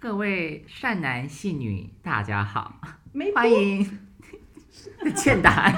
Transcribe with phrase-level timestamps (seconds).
[0.00, 2.80] 各位善男信女，大家好，
[3.12, 3.98] 没欢迎
[5.16, 5.74] 欠答案，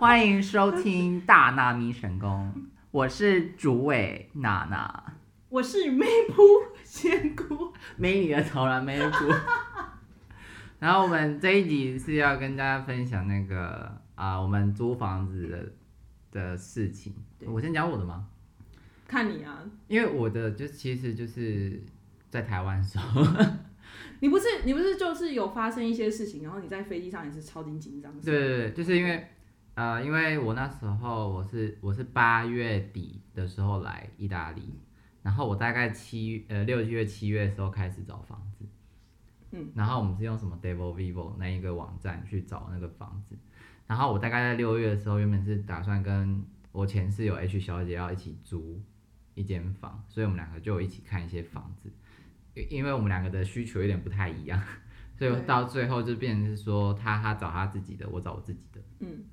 [0.00, 2.52] 欢迎收听大纳咪神功，
[2.90, 5.14] 我是主委娜娜，
[5.48, 6.42] 我是梅普
[6.82, 9.32] 仙姑，美女的头了梅普。
[10.80, 15.72] 然后我们这一集是要跟大家分享那个啊、呃，我们租房子
[16.32, 17.14] 的的事情。
[17.46, 18.26] 我先讲我的吗？
[19.06, 21.80] 看你啊，因为我的就其实就是。
[22.30, 23.22] 在台湾的时候，
[24.20, 28.12] 你不是你不是就是有发生一些事情，然后你在飞机上也是超级紧张。
[28.20, 29.26] 对对对，就是因为
[29.74, 34.62] 呃，因为我那时候我是我是八月底的时候来意大利，
[35.22, 38.64] 然后我大概七呃六月七月的时候开始找房子，
[39.52, 43.36] 嗯，然后我们是用什么 Devil Vivo 那一个网站去找那个房子，
[43.86, 48.82] 然后我大概在六月的时候原本是打算跟我前室友 H 小姐要一起租
[49.34, 51.88] 一间房，所以我们两个就一起看一些房子。
[52.64, 54.60] 因为我们两个的需求有点不太一样，
[55.16, 58.80] 所以到最后就变成是说他他找他自己的，我找我自己的。
[59.00, 59.24] 嗯，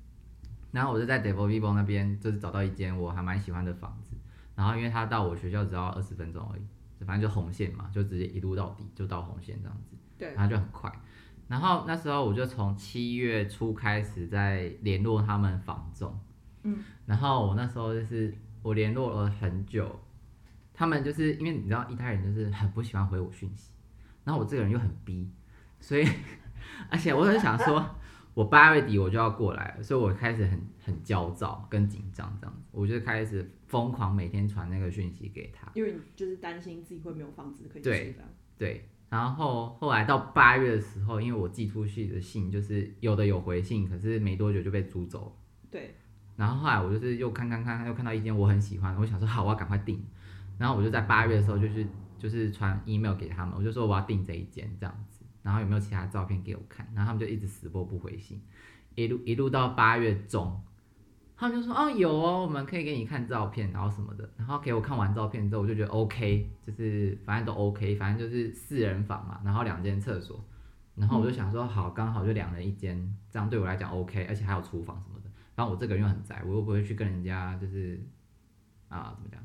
[0.72, 4.16] 然后我就在 Devil Vivo 那边就是找到一间我还蛮喜欢的房子，
[4.54, 6.62] 然后因为他到我学校只要二十分钟而已，
[7.04, 9.96] 反正就红线嘛，就直接一路到底就到红线这样子。
[10.18, 10.92] 对，然后就很快。
[11.48, 16.18] 然后那时候我就从七月初开始在联络他们房仲，
[16.64, 20.00] 嗯，然后我那时候就是我联络了很久。
[20.78, 23.72] 他们就是因为你知道，意大利人就是很不喜欢回我讯息，
[24.24, 25.26] 然后我这个人又很逼，
[25.80, 26.06] 所以
[26.90, 27.96] 而且我很想说，
[28.34, 37.88] 我八月底我就要过来了，所以我开始很很焦躁跟紧张这样子，我就开始疯狂每天传那个讯息给他，因为你就是担心自己会没有房子可以住。
[37.88, 38.14] 对
[38.58, 45.32] 对，然后后来到八月的时候，因为我寄出去的信就是有的有回信，可是没多久就被租走了。
[45.70, 45.94] 对，
[46.36, 50.04] 然后后来我就是又看看看，又看到一间我很喜欢，我想说好，我要赶快订。
[50.58, 51.86] 然后我就在八月的时候，就是
[52.18, 58.40] 就是传 email 给他们，我就说我要订这一间这样子，然后有没有其他照片给我看，然后他们就一直死活不回信，
[58.94, 60.60] 一路一路到八月中，
[61.36, 70.42] 他们就说哦有哦，我们可以给你看照片，然后什么的，然后给我看完照片之后，我就觉得 OK，就是反正都 OK，反正就是四人房嘛，然后两间厕所，
[70.94, 78.02] 然后我就想说好，刚好就两人一间，这样对我来讲 OK，而且还有厨房什么的，然后我这个人又很宅，我又不会去跟人家就是
[78.88, 79.38] 啊怎么讲。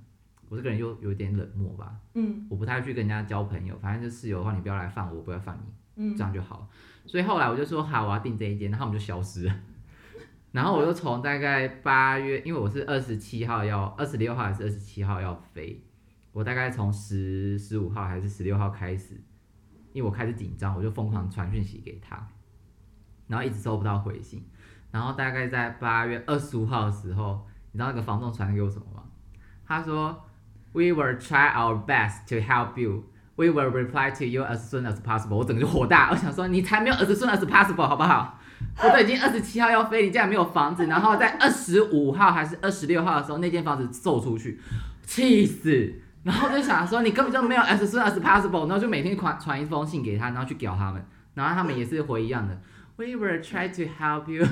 [0.51, 6.67] 我这个人又有点冷漠吧，嗯，我不太去跟人家交朋友，反正就室友的话，你不要来犯我，我不要犯你，嗯，这样就好。
[7.05, 9.55] 所以后来我就说好，我要订这一间，然后我们就消失了。
[10.51, 15.81] 然后我就从大概八月，因为我是二十七号要，二十六号还是二十七号要飞，
[16.33, 19.13] 我大概从十十五号还是十六号开始，
[19.93, 22.27] 因为我开始紧张，我就疯狂传讯息给他，
[23.27, 24.45] 然后一直收不到回信。
[24.91, 29.05] 然后大概在八月二十五号的时候，你知道那个房东传给我什么吗？
[29.65, 30.21] 他说。
[30.73, 33.05] We will try our best to help you.
[33.35, 35.35] We will reply to you as soon as possible.
[35.37, 38.37] 我整个就火大，我想说你才没有 as soon as possible 好不好？
[38.83, 44.59] 我都已经二十七号要飞，你竟然没有房子，然后在二十五号还是二十六号的时候，那间房子售出去，
[45.03, 45.93] 气死！
[46.23, 51.03] 然后就想说你根本就没有 as soon as possible，然后就每天传传一封信给他，然后去屌他们，
[51.33, 52.55] 然后他们也是回一样的。
[52.97, 54.45] We will try to help you.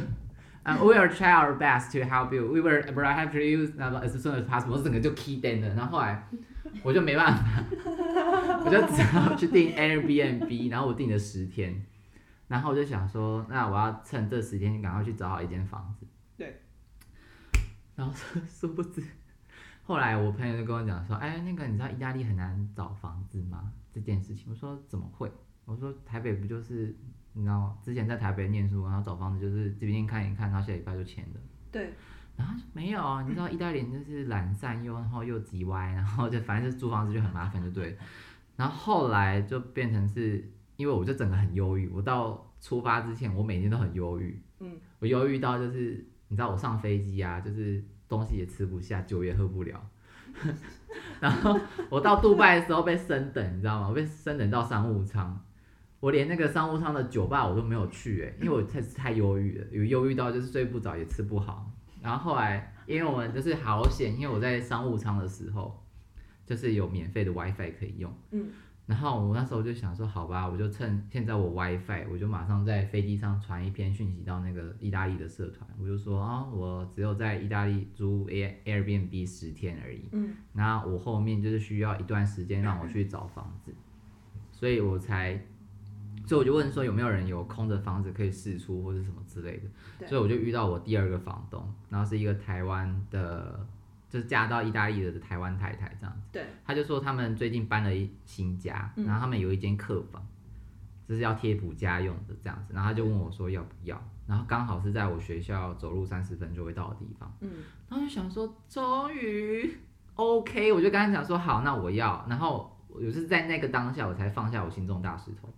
[0.78, 2.52] Uh, we will try our best to help you.
[2.52, 4.74] We will, but I have to use as soon as possible.
[4.74, 6.28] 我整个就 key down 了，然后后来
[6.84, 7.64] 我就没办法，
[8.66, 11.86] 我就只好去订 Airbnb，然后我订了十天，
[12.48, 16.06] 然后我就想说，那我要趁这十天赶快去找好一间房子。
[16.38, 16.62] 对。
[17.96, 18.14] 然后
[18.48, 19.04] 殊不知，
[19.84, 23.72] 后来我朋友就跟我讲说，哎，那个你知道意大利很难找房子吗？
[23.94, 25.32] 这件事情，我说怎么会？
[25.66, 26.96] 我说台北不就是？
[27.34, 27.78] 你知道吗？
[27.84, 31.40] 之前在台北念书，然后找房子就是这边看一看，然后下礼拜就签的。
[31.72, 31.94] 对。
[32.36, 37.98] 然后没有啊，你知道意大利人就是懒散又然后又急歪，然后就反正就租房子就很麻烦，就对。
[38.56, 44.42] 然后后来就变成是，因为我就整个很忧郁，我到出发之前我每天都很忧郁。
[44.60, 44.78] 嗯。
[45.00, 49.82] 我忧郁到就是，你知道我上飞机啊，就是东西也吃不下，酒也喝不了。
[51.20, 53.90] 然后我到杜拜的时候被升等，你知道吗？
[53.90, 55.38] 我被升等到商务舱。
[56.00, 61.70] 我连那个商务舱的酒吧我都没有去诶，因为我太太忧郁了，有忧郁到就是睡不着也吃不好。
[62.02, 65.84] 然后后来，因为我们就是好险，因为我在商务舱的时候，
[66.46, 68.14] 就是有免费的 WiFi 可以用。
[68.32, 68.48] 嗯。
[68.86, 80.08] 然后我那时候就想说，好吧，我就趁现在我 WiFi，我就马上在飞机上传一篇讯息到那个意大利的社团，我就说啊，我只有在意大利租 Air Airbnb 十天而已。
[80.14, 80.34] 嗯。
[80.54, 83.76] 那我后面就是需要一段时间让我去找房子，
[84.54, 85.46] 所以我才。
[86.30, 89.60] 所以我就问说有没有人有空的房子可以试出或者什么之类
[90.00, 93.66] 的，所以我就遇到我第二个房东，然后是一个台湾的
[94.08, 96.28] 就是嫁到意大利的台湾太太这样子。
[96.32, 96.46] 对。
[96.64, 100.24] 他就说他们最近搬了一新家，然后他们有一间客房，
[101.08, 102.76] 就是要贴补家用的这样子。
[102.76, 107.34] 然后他就问我说要不要，然后刚好是在我学校走路三十分就会到的地方。
[107.42, 107.50] 嗯。
[107.90, 109.76] 然后就想说，终于
[110.14, 112.24] OK，我就跟他讲说好，那我要。
[112.30, 115.50] 然后我就是在那个当下，我才放下我心中大石头。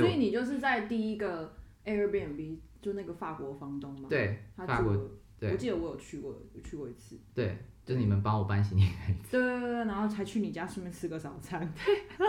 [0.00, 1.54] 所以，你就是在第一个
[1.84, 4.08] Airbnb 就那个法国房东吗？
[4.08, 5.10] 对，法国。
[5.36, 7.18] 对，我记得我有去过，有去过一次。
[7.34, 9.32] 对，就你们帮我搬行李那一次。
[9.32, 11.60] 对对对，然后才去你家顺便吃个早餐。
[11.84, 12.22] 对。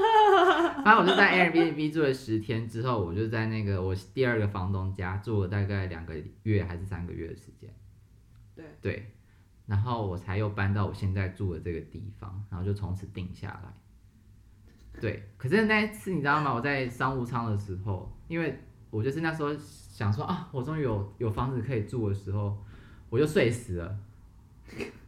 [0.84, 7.70] 反正我就在 Airbnb 住了十天之后，我就在那个我第二个房东家住了大概两个月还是三个月的时间。
[8.56, 8.66] 对。
[8.82, 9.12] 对。
[9.68, 13.74] 然后我才又搬到我现在住的这个地方，然后就从此定下来。
[15.00, 15.30] 对。
[15.38, 16.54] 可是那一次你知道吗？
[16.54, 18.60] 我在商务舱的时候，因为
[18.90, 22.58] 我就是那时候想说啊，我终于有有房子可以住的时候。
[23.08, 23.98] 我就睡死了，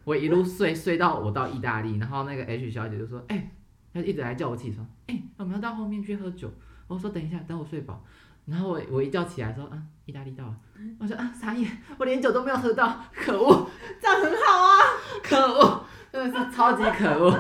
[0.06, 3.52] 我一路睡睡到我到意大利，然后那个 H 小姐就说：“哎、
[3.92, 6.50] 她一直来叫我起床，哎、我们要到后面去喝酒。”
[6.88, 8.02] 我说：“等一下，等我睡饱。”
[8.46, 10.56] 然后我我一觉起来说：“啊，意大利到了。”
[11.00, 13.70] 我说：“啊，傻眼，我连酒都没有喝到，可恶！
[14.00, 14.78] 这样很好啊，
[15.22, 15.84] 可恶，
[16.14, 17.38] 真的是超级可恶。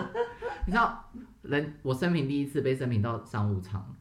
[0.65, 1.09] 你知道，
[1.47, 3.95] 人我生平第一次被生平到商务舱，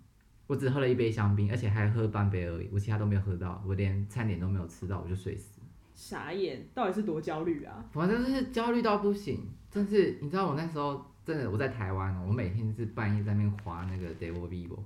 [0.46, 5.60] 我只喝了一杯香槟，而且还喝半杯而已，我其他都没有喝到，我连餐点都没有吃到，我就睡死。”
[5.94, 7.82] 傻眼，到底是多焦虑啊！
[7.90, 14.78] 反正就是焦虑到不行，真是你知道我那时候真的我在台湾，我每天是半夜在那边划那个 Devo Vivo，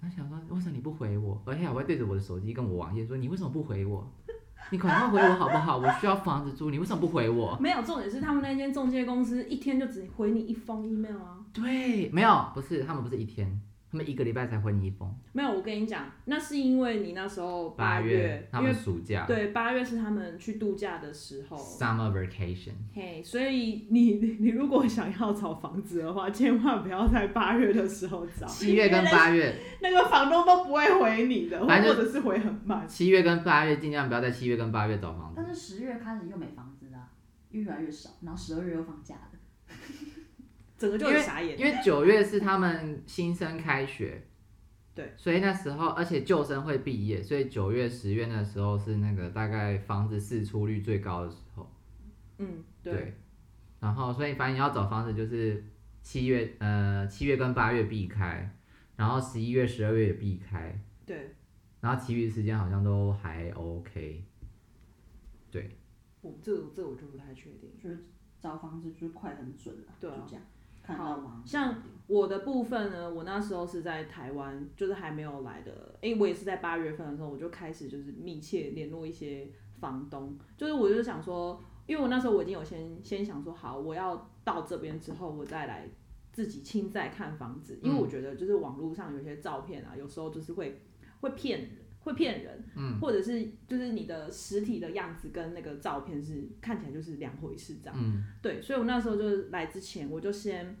[0.00, 1.40] 我想说为什么你不回我？
[1.46, 4.12] 而且我会对着我的手机跟我网页说，你为什么不回我？
[4.70, 5.76] 你赶快回我好不好？
[5.76, 7.56] 我需要房子住，你为什么不回我？
[7.60, 11.41] 没有，重点是他们那间中介公司一天就只回你一封 email 啊。
[11.52, 13.60] 对，没有，不是，他们不是一天。
[13.90, 15.14] 他们一个礼拜才回你一封。
[15.32, 22.72] 没有，我跟你讲，那是因为你那时候八月，月，他们暑假，对，八月是他们去度假的时候，summer vacation。
[22.94, 28.46] 嘿，hey, 所以你 你如果想要找房子的话，千万不要在八月的时候找。
[28.46, 32.88] 七月跟八月，那个房东都不会回你的，或者是回很慢。
[32.88, 35.34] 七月跟八月尽量不要在七月跟八月找房子。
[35.36, 37.08] 但是十月开始又没房子了，
[37.50, 39.31] 又越来越少，然后十二月又放假了。
[40.82, 44.20] 整个就很傻眼，因为九月是他们新生开学，
[44.92, 51.72] 对，所以那时候而且旧生会毕业，所以九月、十月那时候是那个大概房子试出率最高的时候。
[52.38, 52.92] 嗯，对。
[52.92, 53.14] 对
[53.78, 55.64] 然后，所以反正你要找房子，就是
[56.02, 58.52] 七月，呃，七月跟八月避开，
[58.96, 60.76] 然后十一月、十二月也避开。
[61.06, 61.36] 对。
[61.80, 64.24] 然后其余时间好像都还 OK。
[65.48, 65.78] 对。
[66.20, 68.04] 我这个这个我就不太确定，就是
[68.40, 70.44] 找房子就是快很准了，对啊，就这样。
[70.84, 75.96] 好像我的部分呢，我那时候是在台湾，就是还没有来的。
[76.02, 79.48] 哎，我也是在八月份的时候，我就开始就是密切联络一些
[79.78, 85.88] 房东，就是我就想说，因为我那时候我已经有先先想说，好，我要到这边之后，我再来
[86.32, 90.82] 自己亲自看房子，因为我觉得就是网络上有些照片啊，有时候就是会
[91.20, 91.70] 会骗人，
[92.02, 100.76] 会骗人，嗯，或者是就是你的实体的样子跟那个照片是看起来就是两回事这样，嗯，对，所以我那时候就是来之前我就先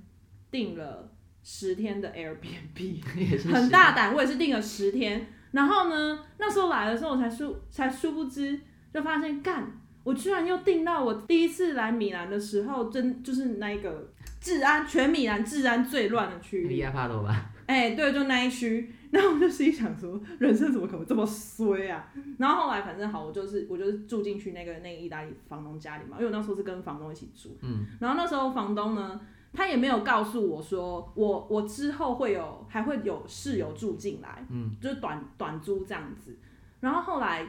[0.50, 1.12] 订了
[1.44, 3.04] 十天的 Airbnb，
[3.54, 8.58] 很大胆，我也是订了十天，然后呢，那时候来的时候我才殊才殊不知，
[8.92, 16.66] 就发现干，我居然又订到我第一次来米兰的时候，真就是那一个治安全米兰治安最乱的区域，
[17.66, 18.92] 哎、欸，对，就那一区。
[19.12, 22.10] 然后我就心想说，人生怎么可能这么衰啊？
[22.38, 27.54] 然后后来反正好，我就是我就是住进去那个那个意大利房东家里嘛，因为我那时候是跟房东一起住。
[27.60, 27.84] 嗯。
[28.00, 29.20] 然后那时候房东呢，
[29.52, 36.34] 他也没有告诉我说，我我之后会有还会有室友住进来，嗯，就是短短租这样子。
[36.80, 37.46] 然后后来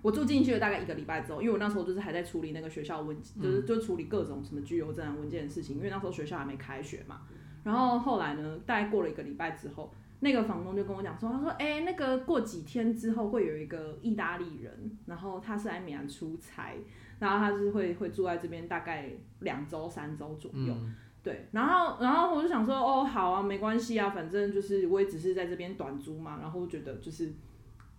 [0.00, 7.20] 我住进去了大概一个礼拜之后，因为我那时候就是还在处理那个学校文，就是就处理各种什么居留证啊文件的事情，因为那时候学校还没开学嘛。
[7.64, 9.92] 然后后来呢，大概过了一个礼拜之后。
[10.20, 16.76] 那个房东就跟我讲说，他说，哎、欸，那个过几天之后会有一个意大利人，然后他是来米兰出差，
[17.18, 19.10] 然后他是会会住在这边大概
[19.40, 27.32] 两周三周左右，嗯、对，然后然后我就想说，哦，好啊，没关系啊，反正就是我也只是在这边短租嘛，然后我觉得就是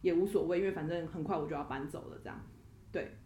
[0.01, 2.39] 也无所谓，因为反正很快我就要搬走了，这样，
[2.91, 3.17] 对，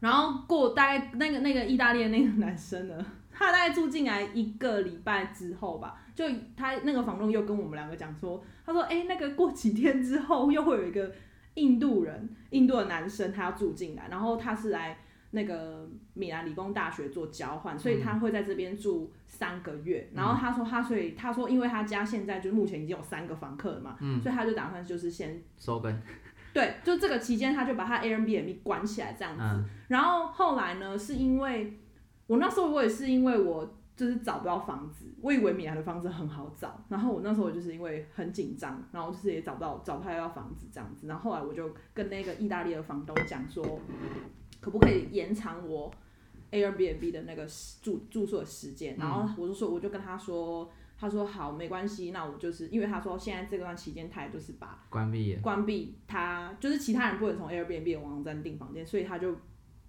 [0.00, 3.06] 然后过大概那个那个意大利的那个男生呢，
[3.38, 6.02] 他大概住进来一个礼拜之后吧。
[6.14, 6.24] 就
[6.56, 11.12] 他那个房东又跟我们两个讲说，他说，哎、欸，那个过几天之后又会有一个
[11.54, 14.96] 印度人，印度的男生，他要住进来，然后他是来
[15.32, 20.08] 那个米兰理工大学做交换，所以他会在这边住三个月。
[20.12, 26.00] 嗯、然后他说他所以他说，因为他家现在就目前已经有三个房客了嘛，嗯、所以他就打算就是先收根。
[26.54, 29.42] 对，就这个期间他就把他 Airbnb 关起来这样子。
[29.42, 31.78] 嗯、然后后来呢，是因为
[32.26, 43.80] 我那时候我也是因为我就是找不到房子，我以为米兰的房子很好找，然后我那时候就是因为很紧张，然后就是也找不到找不到房子这样子，然后后来我就跟那个意大利的房东讲说，
[44.60, 45.90] 可不可以延长我
[46.50, 47.46] Airbnb 的那个
[47.82, 50.70] 住住宿的时间，然后我就说我就跟他说。
[50.98, 59.36] 他说好，没关系，那我就是因为他说现在这段期间他也就是把关闭关闭他就是其他人不能从 Airbnb 的网站订房间，所以他就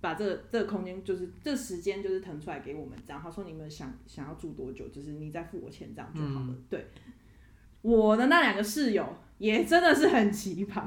[0.02, 3.22] 把这个这个空间就是这个时间就是腾出来给我们这样。
[3.22, 6.48] 他说你们想想要住多久，就是你再付我钱这样就好了。
[6.50, 6.88] 嗯、对，
[7.82, 10.84] 我的那两个室友也真的是很奇葩。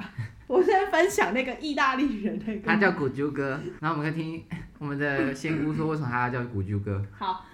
[0.47, 4.45] 我现在分享那个意大利人那个，他叫古啾哥，然后我们可以听
[4.79, 7.05] 我们的仙姑说为什么他要叫古啾哥。
[7.13, 7.47] 好，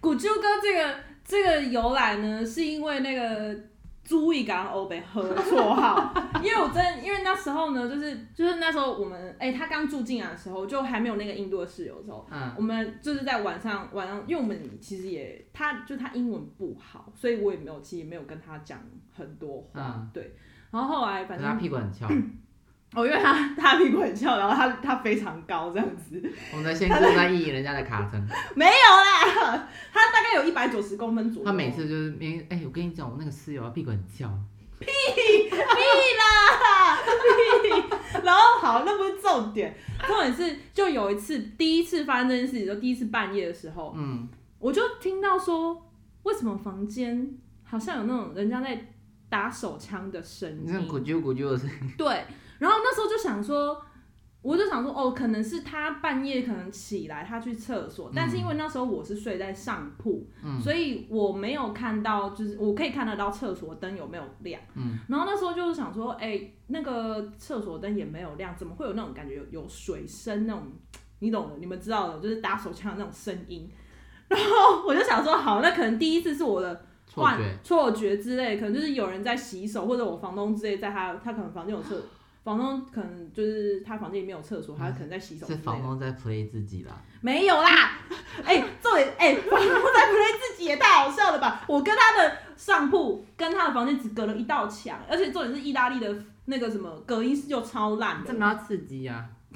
[0.00, 1.12] 古啾哥这个。
[1.24, 3.56] 这个由来呢，是因为那个
[4.04, 18.80] 朱一刚欧北喝绰号， 因为我真因为那时候呢，就是就是那时候我们哎，他刚住进来的时候，就还没有那个印度的室友的时候，嗯，我们就是在晚上晚上，因为我们其实也他就他英文不好，所以我也没有其实也没有跟他讲
[19.16, 20.34] 很多话，嗯、对，
[20.70, 22.08] 然后后来反正他屁股很翘。
[22.94, 26.22] 哦，因为他他屁股很翘，然后他他非常高这样子。
[26.52, 28.20] 我们先坐在意淫人家的卡层。
[28.54, 31.46] 没有啦，他大概有一百九十公分左右。
[31.46, 34.28] 他每次就是，哎、欸，我跟你讲，我那个室友屁股很翘。
[34.78, 36.98] 屁屁啦
[37.62, 38.22] 屁！
[38.24, 39.74] 然后好，那不是重点，
[40.06, 45.88] 重点是就有一次，第一次发生这件事情，就第一次半夜的时候，嗯，我就听到说，
[46.24, 48.92] 为什么房间好像有那种人家在
[49.30, 51.94] 打手枪的声音，那咕啾咕啾的声音。
[51.96, 52.24] 对。
[52.62, 53.82] 然后那时候就想说，
[54.40, 58.12] 我就想说，哦，可能是他半夜可能起来，他去厕所。
[58.14, 64.62] 但是因为那时候我是睡在上铺，嗯、所以我没有看到，就是我可以看得到厕所灯有没有亮。
[64.76, 70.62] 嗯、然后那时候就是想说，哎，那个厕所灯也没有亮，怎么会有那种感觉有有水声那种？
[71.18, 73.68] 你懂的，你们知道的，就是打手枪的那种声音。
[74.28, 82.00] 然后我就想说，好，那可能第一次是我的幻错觉之类，可能就是有人在洗手，或者我房东之类，在他他可能房间有厕。
[82.44, 85.46] 房东可能就是他房间里面有厕所，他可能在洗手。
[85.46, 86.92] 是房东在 play 自己啦？
[87.20, 87.98] 没有啦，
[88.44, 91.64] 哎、欸，这里哎，房东在 play 自己也太好笑了吧！
[91.68, 98.32] 我跟他的上铺跟他的房间只隔了一道墙，而且重点是意大利的那个什么隔音又超烂的。
[98.32, 99.54] 这么要刺激呀、啊？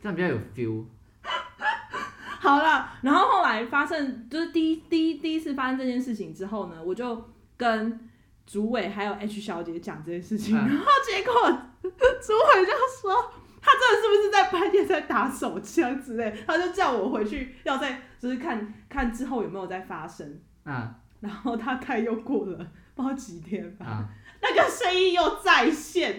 [0.00, 0.84] 这样比较有 feel。
[2.38, 8.00] 好了，然后后来发生就是第一第一第一次发生这件事情之后呢，我就跟
[8.50, 11.32] 主委还有 H 小姐讲这件事情，嗯、然后结果。
[11.82, 11.88] 主
[12.34, 16.34] 委就说，他真的是不是在半夜在打手枪之类？
[16.46, 20.38] 他就叫我回去要再就是看看之后有没有再发生。
[20.66, 22.58] 嗯， 然后大概又过了
[22.94, 24.08] 不知道几天吧，嗯、
[24.42, 26.12] 那个声音又再现，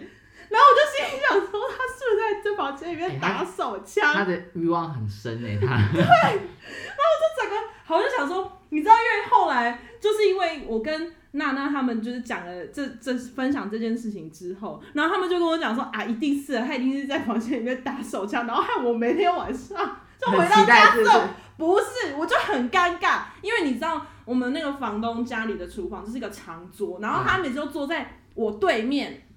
[0.50, 4.10] 然后我就心里想说，他是不是在这房间里面打手枪？
[4.10, 5.68] 欸、他的欲望很深哎，他。
[5.94, 11.14] 对，然后我就整个，好像想说，你知道，因为后来就是因为我跟。
[11.32, 19.78] 娜娜他们就是讲了这这分享这件事情之后，然后他们就跟我讲说啊，一定是他一定是在房间里面打手枪，然后害我每天晚上
[20.20, 21.22] 就回到家之后，
[21.58, 29.28] 不是，我就很尴尬，因为你知道我们那个房东家里的厨房就是一个长桌，然后他每次都坐在我对面，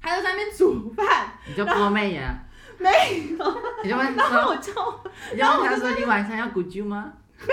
[0.00, 2.34] 他就在那边煮饭，你就波妹呀？
[2.78, 2.90] 没
[3.38, 4.72] 有， 你就问，然后我就，
[5.34, 7.12] 然后他说你晚上要咕啾吗？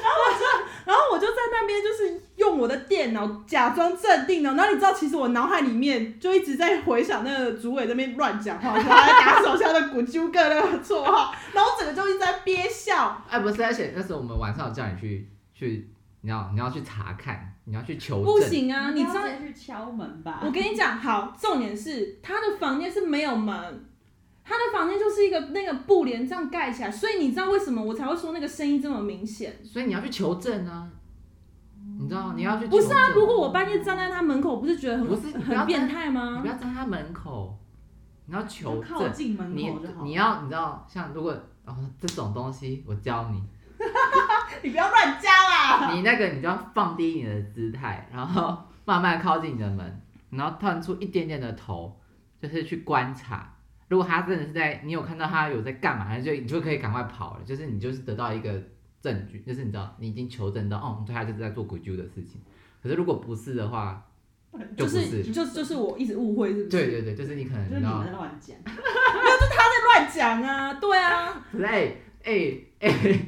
[0.00, 0.44] 然后我就
[0.94, 4.54] 在那边，就是用我的电脑假装镇定的。
[4.54, 11.34] 然后你知道，其实我脑海里面就一直在回想那个主委那边乱讲话，说他打手下的古啾哥那个绰号。
[11.52, 13.22] 然后我整个就一直在憋笑。
[13.28, 15.90] 哎，不是，而且那时候我们晚上有叫你去去，
[16.22, 18.24] 你要你要去查看，你要去求证。
[18.24, 20.40] 不行啊，你直接去敲门吧。
[20.44, 23.84] 我跟你讲，好，重点是他的房间是没有门。
[24.48, 29.54] 他的房间就是一个那个布帘这样盖起来，所以你知道为什么我才会说那个声音这么明显？
[29.62, 30.88] 所以你要去求证啊！
[32.00, 33.10] 你知道你要去不是啊？
[33.14, 36.36] 如果我半夜站在他门口，不是觉得很不是很变态吗？
[36.36, 37.58] 你不要站他门口，
[38.26, 38.98] 你要求证。
[38.98, 40.02] 靠近门口就好。
[40.02, 41.32] 你你要你知道，像如果
[41.66, 43.42] 哦这种东西，我教你。
[44.62, 45.92] 你不要乱教啦！
[45.92, 51.96] 你那个你就要放低你的姿态，然后慢慢靠近你的门，然后探出一点点的头，
[52.40, 53.54] 就是去观察。
[53.88, 57.42] 如果他真的是在，你有看到他有在干嘛，就你就可以赶快跑了。
[57.44, 58.52] 就是你就是得到一个
[59.00, 62.40] 证据，就是你知道你已经求证到，哦，对他就是在做鬼揪的事情。
[62.82, 64.06] 可是如果不是的话，
[64.76, 66.68] 就不是，就是就就是我一直误会，是不是？
[66.68, 71.46] 对对对，就是你可能就是你在乱讲， 没有，就他在乱讲啊，对啊。
[71.62, 73.18] 哎，哎哎哎哎。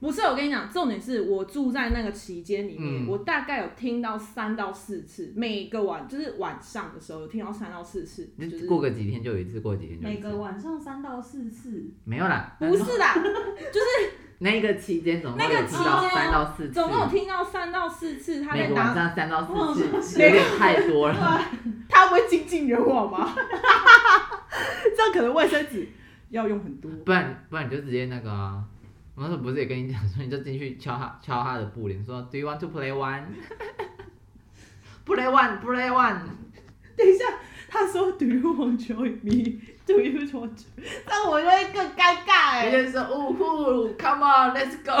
[0.00, 10.22] 不是，我跟你讲，重点是我住在那个期间里面，嗯我大概有听到三到四次，每个晚就是晚上的时候有听到三到四次，就是过个几天就有一次，过几天就有一次。
[10.22, 13.14] 每个晚上三到四次，没有啦，不是啦，
[13.72, 21.40] 就是那个期间总共那听到期间三到四次，总共有听到三到四次，他在每个晚拿，上三到四次，每个有点太多了。
[21.88, 23.34] 他不会精尽人亡吗？
[24.94, 25.88] 这样可能卫生纸
[26.30, 26.90] 要用很多。
[27.04, 28.62] 不然不然你就直接那个啊，
[29.16, 33.28] 我那时候不是也跟你讲说，你就进去敲他敲他的布帘，说 Do you want to play one？Play
[35.28, 36.18] one，Play one。
[36.96, 37.24] 等一下，
[37.68, 39.60] 他说 Do you want to join me?
[39.86, 40.64] Do you want to？
[41.06, 44.98] 那我就会更尴尬哎、别人说呜呼，Come on，Let's go。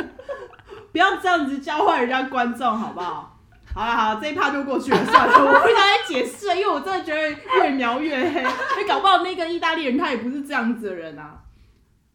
[0.92, 3.34] 不要这样子教坏人家观众好不好？
[3.74, 11.38] 好了好了，这一趴就过去了，算了，我不想再解释了，因为我真的觉得越描越黑，因为搞不好那个意大利人他也不是这样子的人啊，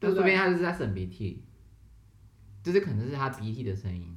[0.03, 0.15] 对不对？
[0.15, 1.41] 说不定他就是在擤鼻涕，
[2.61, 4.13] 就是可能是他鼻涕的声音。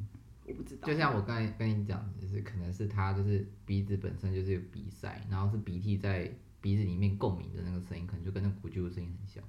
[0.48, 9.42] 我不知道，就像我刚才跟你讲，就是可能是他就是鼻子本身就是有鼻塞，然后是鼻涕在鼻子里面共鸣的那个声音，可能就跟那古旧的声音很像。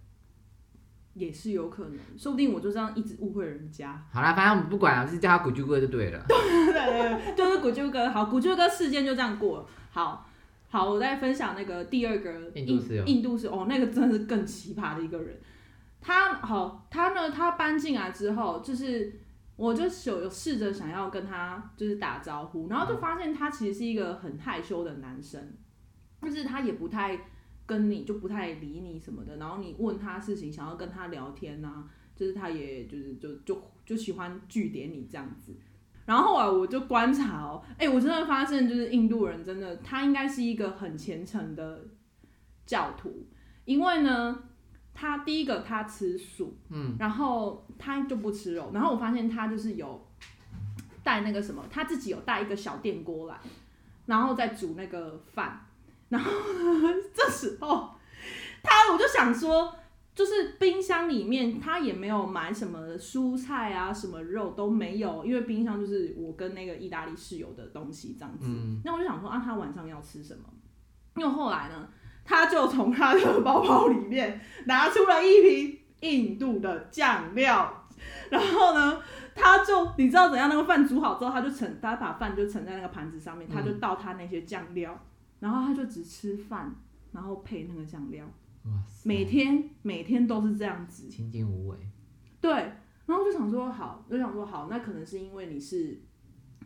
[1.13, 4.05] 也是有可能，说不定我就这样一直误会人家。
[4.11, 6.23] 好啦，反正我们不管了，就是叫他古旧哥就对了。
[6.27, 8.09] 对对对，就是古旧哥。
[8.09, 9.65] 好，古旧哥事件就这样过了。
[9.91, 10.29] 好，
[10.69, 15.39] 好，我再分享那个第二个印度是印度是哦，那个真的是更奇葩的一个人。
[16.07, 19.19] 他好，他呢，他搬进来之后，就是
[19.57, 25.57] 我就有有试着想要跟他就是打招呼，然后就发现他其实是一个很害羞的男生，
[26.21, 27.19] 就是他也不太
[27.65, 29.35] 跟你，就不太理你什么的。
[29.35, 31.83] 然后你问他事情，想要跟他聊天啊，
[32.15, 35.53] 就是他也就是就就就喜欢据点你这样子。
[36.05, 41.83] 然后啊我就观察哦，哎，我真的发现就是印度人真的，他应该是一个很虔诚的
[42.65, 43.27] 教徒，
[43.65, 44.43] 因为呢，
[44.99, 50.07] 他第一个他吃素，嗯，然后他就不吃肉，然后我发现他就是有
[51.03, 53.39] 带那个什么，他自己有带一个小电锅来，
[54.07, 55.67] 然后再煮那个饭，
[56.09, 56.31] 然后
[57.13, 57.91] 这时候
[58.63, 59.75] 他我就想说。
[60.17, 68.47] 就是冰箱里面，他也没有买什么蔬菜啊，什么肉都没有，因为冰箱就是我跟那个意大利室友的东西这样子。
[68.47, 70.45] 嗯，那我就想说啊，他晚上要吃什么？
[71.17, 71.87] 因为后来呢，
[72.27, 77.87] 他就从他的包包里面拿出了一瓶印度的酱料，
[78.29, 79.01] 然后呢，
[79.33, 80.49] 他就你知道怎样？
[80.49, 85.01] 那个饭煮好之后，他就盛，他把饭就盛在那个盘子上面，他就倒他那些酱料，
[85.39, 86.75] 然后他就只吃饭，
[87.13, 88.25] 然后配那个酱料。
[88.65, 91.77] 哇塞，每天每天都是这样子，清净无为。
[92.41, 92.51] 对，
[93.05, 96.01] 然后就想说好，就想说好，那可能是因为你是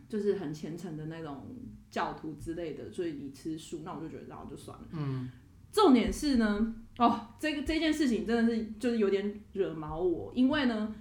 [0.08, 1.46] 就是很虔诚的那种
[1.88, 4.84] 教徒之类的，所以你吃素，那我就觉得然后就算了。
[4.90, 5.30] 嗯，
[5.72, 10.94] 重点是呢，哦，这个这件事情真的是就是有点惹毛我，因为呢，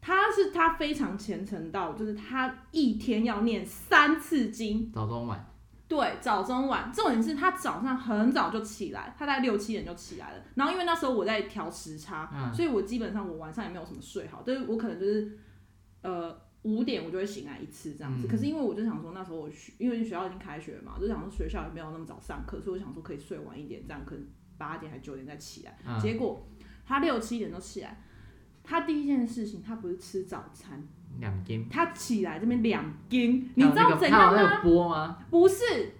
[0.00, 5.50] 他是他非常虔诚到，就是他一天要念三次经，早中晚。
[5.86, 10.42] 对，早中晚，重点是他早上很早就起来，他大概六七点就起来了。
[10.54, 15.38] 然后因为那时候我在调时差，嗯所以我基本上我晚上也没有什么睡好，就是我可能就是
[16.00, 18.26] 呃五点我就会醒来一次这样子。
[18.26, 24.26] 嗯可是因为我就想说那时候我学，因为学校已经开学了嘛，我就想说学校也没有那么早上课，所以我想说可以睡晚一点，这样可能
[24.58, 25.78] 八点还九点再起来。
[25.86, 26.46] 嗯结果
[26.86, 28.02] 他六七点就起来，
[28.62, 30.82] 他第一件事情他不是吃早餐，
[31.20, 31.66] 两斤。
[31.70, 34.60] 他起来这边两斤，你知道怎样吗？
[35.30, 35.92] 不是，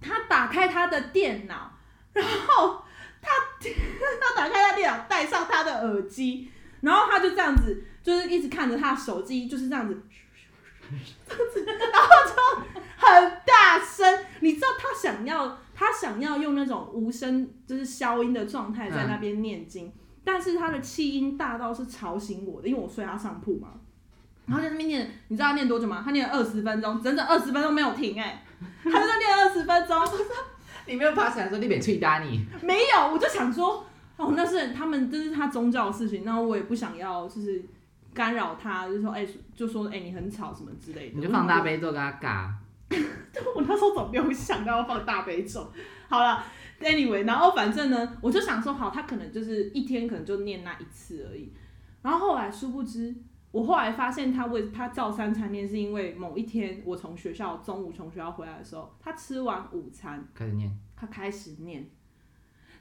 [0.00, 1.72] 他打开他的电脑，
[2.12, 2.82] 然后
[3.22, 3.28] 他
[3.60, 6.48] 他打开他电脑，戴上他的耳机，
[6.80, 10.02] 然后他就这样子，就是一直看着他的手机，就是这样子，
[11.28, 12.34] 这样子，然后就
[12.96, 14.24] 很大声。
[14.40, 19.92] 你知道他想要，他想要用那种无声，就是消音的状态在那边念经，
[20.24, 23.68] 但是他的气音大到是吵醒我的，因为我睡他上铺嘛。
[24.46, 26.02] 然后在那边念，你知道他念多久吗？
[26.04, 28.44] 他念了二十分钟，整整二十分钟没有停、欸，哎，
[28.82, 29.96] 他就在念二十分钟。
[30.86, 32.44] 你没有爬起来说你别吹打你。
[32.62, 33.86] 没有，我就想说，
[34.16, 37.62] 哦，那是他们，这是他宗教的事情，那我也不想要，就是
[38.12, 41.16] 干扰他，就说，哎、欸，就说，哎、欸，你很吵什么之类的。
[41.16, 42.50] 你就放大悲咒跟他尬。
[43.54, 45.72] 我那时候怎么没有想到要放大悲咒？
[46.08, 46.44] 好了
[46.80, 51.52] ，anyway，然后反正呢，我就想说，好，他可能就是一天可能就念那一次而已。
[52.02, 53.14] 然后后来殊不知，
[53.52, 60.76] 我后来发现他为他照三餐念，是因为某一天我从学校中午从学校回来的时候，他吃完午餐开始念。
[60.96, 61.88] 他开始念。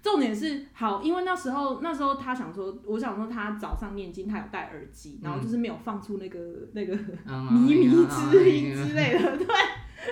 [0.01, 9.47] 重点是好，因为那时候那时候他想说，我想说他早上念经，他有戴耳机，然后就是没有放出那个、嗯、那个靡靡之音之类的，对。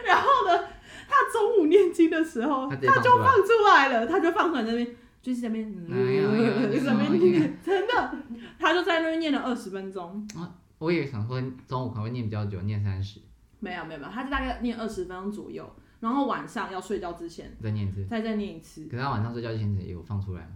[0.05, 0.67] 然后呢，
[1.07, 4.87] 他中午念经的时候，他就放出来了，他就放出来那边，
[5.21, 8.15] 就是在那边，嗯，在那边念，真的，
[8.59, 10.27] 他就在那边念了二十分钟。
[10.35, 13.19] 啊我也想说中午可能会念比较久，念三十。
[13.59, 15.67] 没有没有没有，他就大概念二十分钟左右，
[15.99, 18.85] 然后晚上要睡觉之前再念一次，再再念一次。
[18.85, 20.49] 可是他晚上睡觉之前也有放出来吗？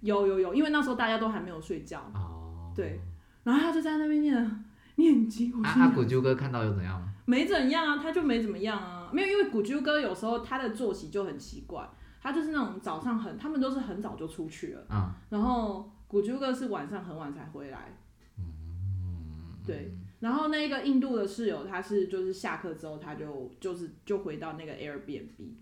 [0.00, 2.00] 有有有，因为那时候大家都还没有睡觉。
[2.14, 2.72] 哦。
[2.76, 3.00] 对，
[3.44, 4.64] 然后他就在那边念
[4.96, 5.50] 念经。
[5.62, 7.02] 啊，他古啾哥看到又怎样？
[7.24, 11.88] 没怎样啊，他就没怎么样啊，没有，因为古啾哥有时候他的作息就很奇怪，
[12.20, 17.96] 他就是那种早上很，他们都是很早就出去了，嗯，然后古啾哥是晚上很晚才回来，
[18.38, 19.96] 嗯，对。
[20.24, 25.52] 然后那个印度的室友，他是就是下课之后，他就就是就回到那个 Airbnb。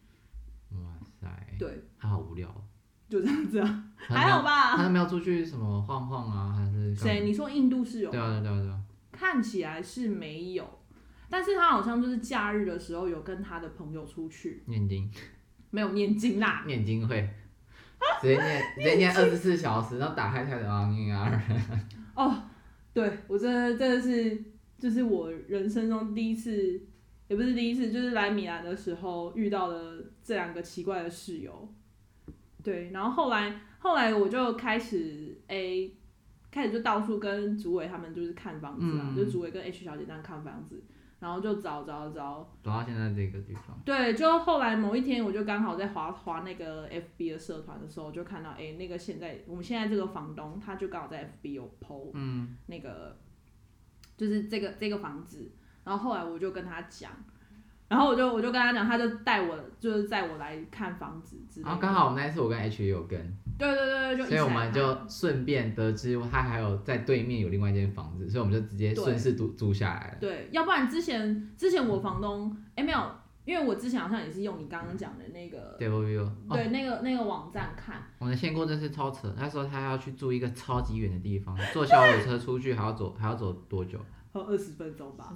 [0.70, 0.78] 哇
[1.20, 1.26] 塞！
[1.58, 2.48] 对，他好无聊。
[3.08, 4.76] 就这样子啊，还好吧？
[4.76, 7.24] 他都没有出去什么晃晃啊，还是谁？
[7.24, 8.10] 你说印度室友？
[8.12, 8.80] 对啊对啊对啊。
[9.10, 10.78] 看起来是没有，
[11.28, 15.10] 但是他好像就是假日的时候有跟他的朋友出去念经。
[15.70, 16.62] 没有念经啦。
[16.68, 17.28] 念经会。
[18.20, 21.42] 直接念直接念二十四小时，然后打开开始啊念啊。
[22.14, 22.32] 哦，
[22.94, 24.51] 对我真的真的是。
[24.82, 26.82] 就是我人生中第一次，
[27.28, 31.72] 也不是第一次，就是来米兰的时候遇到了这两个奇怪的室友。
[32.64, 35.96] 对，然后后来后来我就开始诶、欸，
[36.50, 40.82] 开始就到处跟主委他们就是看房子啊，嗯、就主委跟 H 小姐这样看房子，
[41.20, 43.80] 然后就找找找，找到现在这个地方。
[43.84, 53.16] 对，就后来某一天，我就刚好在滑滑那个 FB 的社团的时候，就看到哎、欸，那个现在我们现在这个房东，他就刚好在 FB 有 PO，嗯，那个。
[54.22, 55.50] 就是这个这个房子，
[55.82, 57.10] 然后后来我就跟他讲，
[57.88, 61.68] 然后我就我就跟他讲，他就带我就是带我来看房子之类的。
[61.68, 63.18] 然后刚好我们那次我跟 H 也有跟。
[63.58, 64.24] 对对对就。
[64.26, 70.16] 所以我们就顺便得知他还有在对面有另外一间房子，所以我们就直接顺势租租下来了。
[70.20, 73.21] 对，要不然之前之前我房东哎没有。
[73.44, 75.88] 因为我之前好像也是用你刚刚讲的那个，对，
[76.56, 78.02] 对那个那个网站看。
[78.18, 83.98] 我的仙姑真是超扯，他说他要去住一个超级远的地方，坐小火车出去还要走还要走多久？
[84.32, 85.34] 哦， 二十分钟吧，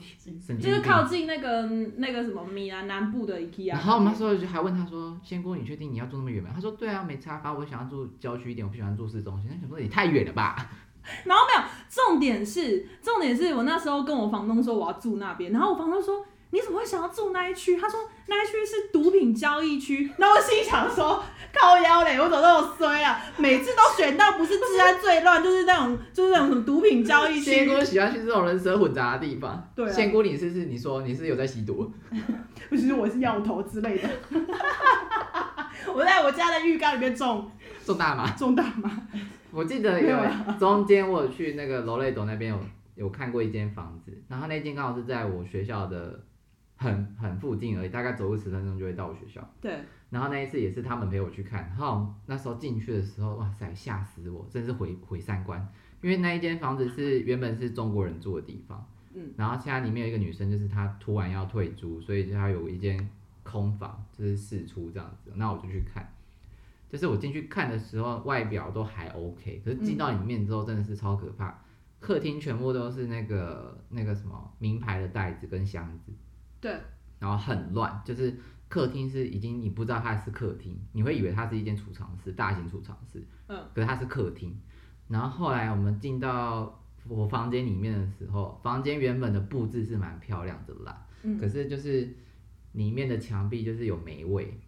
[0.59, 1.67] 就是靠近那个
[1.97, 3.71] 那个什么米兰南部的 IKEA。
[3.71, 9.51] 然后我们那时候就还问他说：“仙姑，你确定你要住那么远吗？”他说：“对啊，没差，反正我想要住郊区一点，我不喜欢住市中心。
[9.53, 10.57] ”他想说你太远了吧？
[11.27, 16.25] 然后没有，重点是重点是我那时候跟我房东说我要住那边，然后我房东说。
[16.51, 17.77] 你怎么会想要住那一区？
[17.77, 20.11] 他说那一区是毒品交易区。
[20.17, 23.21] 然后我心想说，靠腰嘞，我怎么那么衰啊？
[23.37, 27.51] 每次都选到不是治安最乱，就是那种就是那种什么毒品交易区。
[27.51, 29.69] 仙姑喜欢去这种人蛇混杂的地方。
[29.75, 29.93] 对、啊。
[29.93, 31.93] 仙姑，你是是你说你是有在吸毒？
[32.71, 34.09] 不是，我是药头之类的。
[35.93, 37.51] 我在我家的浴缸里面种
[37.85, 38.31] 种大麻。
[38.31, 38.91] 种大麻。
[39.51, 40.17] 我记得有
[40.59, 42.61] 中间我有去那个罗雷朵那边有
[42.95, 46.21] 有看过一间房子，然后那间刚好是在我学校的。
[46.77, 49.47] 很很附近而已，大概走路十分钟就会到我学校。
[49.61, 49.81] 对。
[50.11, 55.67] 然后那一次也是他们陪我去看，然后那时候进去的时候，哇塞，吓死我，真是毁毁三观。
[56.03, 59.33] 因为那一间房子是原本是中国人住的地方，嗯。
[59.37, 63.09] 然后现在里面有一个女生，就是她突然要退租，所以她有一间
[63.43, 65.33] 空房，就是四出这样子。
[65.35, 66.09] 那我就去看，
[66.89, 71.49] 就是我进去看的时候，外表都还 OK，可是进到里面之后，真的是超可怕。
[71.49, 71.57] 嗯、
[71.99, 76.13] 客厅全部都是那个那个什么名牌的袋子跟箱子。
[76.67, 76.81] 对，
[77.21, 78.35] 然后很乱，就是
[78.69, 84.59] 客厅是已经你不知道它是客厅，你会以为它是一间储藏室，大型储藏室，嗯，可是它是客厅。
[85.09, 92.13] 然后后来我们进到我房间里面的时候，房间原本的布置是蛮漂亮的啦，嗯，可是就是
[92.73, 94.59] 里面的墙壁就是有霉味，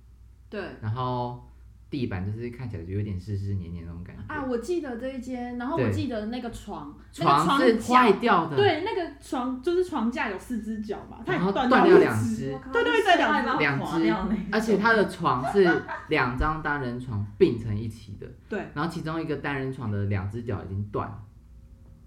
[0.49, 1.48] 对，然后。
[1.91, 4.45] 地板就是看起来就有点湿湿黏黏那种感觉啊！
[4.45, 15.67] 我记得这一间，然后我记得那个床，床是坏掉的，对，那个床就是床架有四只脚嘛，它然后断掉两只，对对对，两只，两只，而且它的床是
[16.09, 21.19] 两张单人床并成一起的，对，然后其中一个单人床的两只脚已经断了，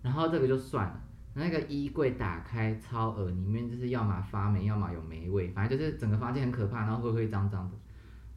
[0.03, 1.01] 然后这个就算了，
[1.33, 7.75] 那个衣柜打开超恶，里面就是要么发霉，要么有霉味，反正就是整个房间很可怕，然后灰灰脏脏的。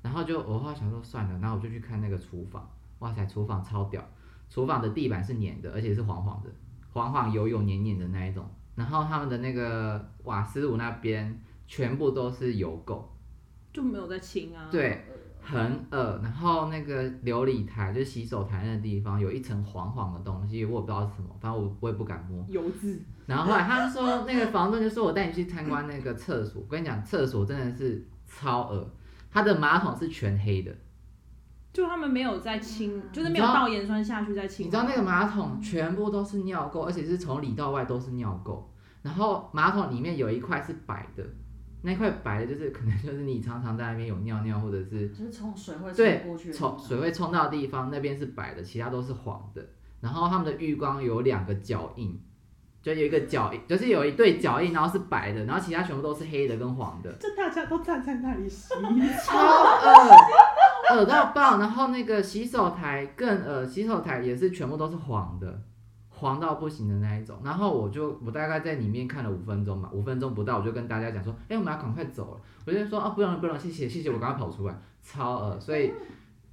[0.04, 4.06] 然后就我后来想说算了，然后我就去看那个厨房，哇塞，厨房超屌，
[4.50, 6.50] 厨房的地板是粘的，而且是黄黄的，
[6.92, 8.46] 黄黄油油黏黏的那一种。
[8.74, 13.02] 然后他们的那个瓦斯炉那边全部都是油垢，
[13.72, 14.68] 就没有在清啊。
[14.70, 15.06] 对，
[15.40, 16.20] 很恶。
[16.22, 22.44] 然后那个琉璃台就是洗手台那个地方有一层黄黄的东西，我也不知道是什么，反正我我也不敢摸。
[22.50, 23.00] 油渍。
[23.24, 28.86] 然后后来他说那个房东就说我带你去参观那个厕所，我跟你讲厕所真的是超恶。
[29.34, 30.72] 它的马桶是全黑的，
[31.72, 34.64] 就他们没有在清，就是没有倒盐酸下去再清。
[34.64, 38.62] 你知道那个马桶全部都是尿垢，而且是从里到外都是尿垢。
[39.02, 41.24] 然后马桶里面有一块是白的，
[41.82, 49.66] 那块白的就是可能就是你常常在那边有尿尿，或者是就是冲水会冲过去，冲水会冲到的地方那边是白的，其他都是黄的。
[50.00, 52.22] 然后他们的浴缸有两个脚印，
[52.84, 57.10] 就有一个脚，就是有一对脚印，然后是白的，然后其他全部都是黑的跟黄的。
[57.18, 58.74] 这大家都站在那里洗，
[59.24, 61.56] 超恶，恶到爆。
[61.58, 65.62] 然后那个洗手台更恶，洗手台也是全部都是黄的，
[66.10, 67.38] 黄到不行的那一种。
[67.42, 72.40] 然后我就我大概在里面看了五分钟吧，五分钟不到我就跟大家讲说，哎、欸，我们要赶快走了。
[72.66, 75.58] 我就说啊，不用了不用了，谢谢谢谢，我赶快跑出来，超恶。
[75.58, 75.90] 所以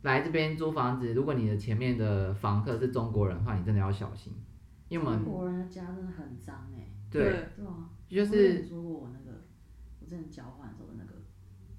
[0.03, 4.33] 来这边租房子，如果你的前面的房客是中国人的话，你真的要小心。
[4.91, 6.91] 因为我们中国人的家真的很脏哎、欸。
[7.09, 7.23] 对。
[7.23, 7.89] 对啊。
[8.09, 8.61] 就是。
[8.61, 9.37] 说过我那个，
[10.01, 11.13] 我之前交换的时候的那个。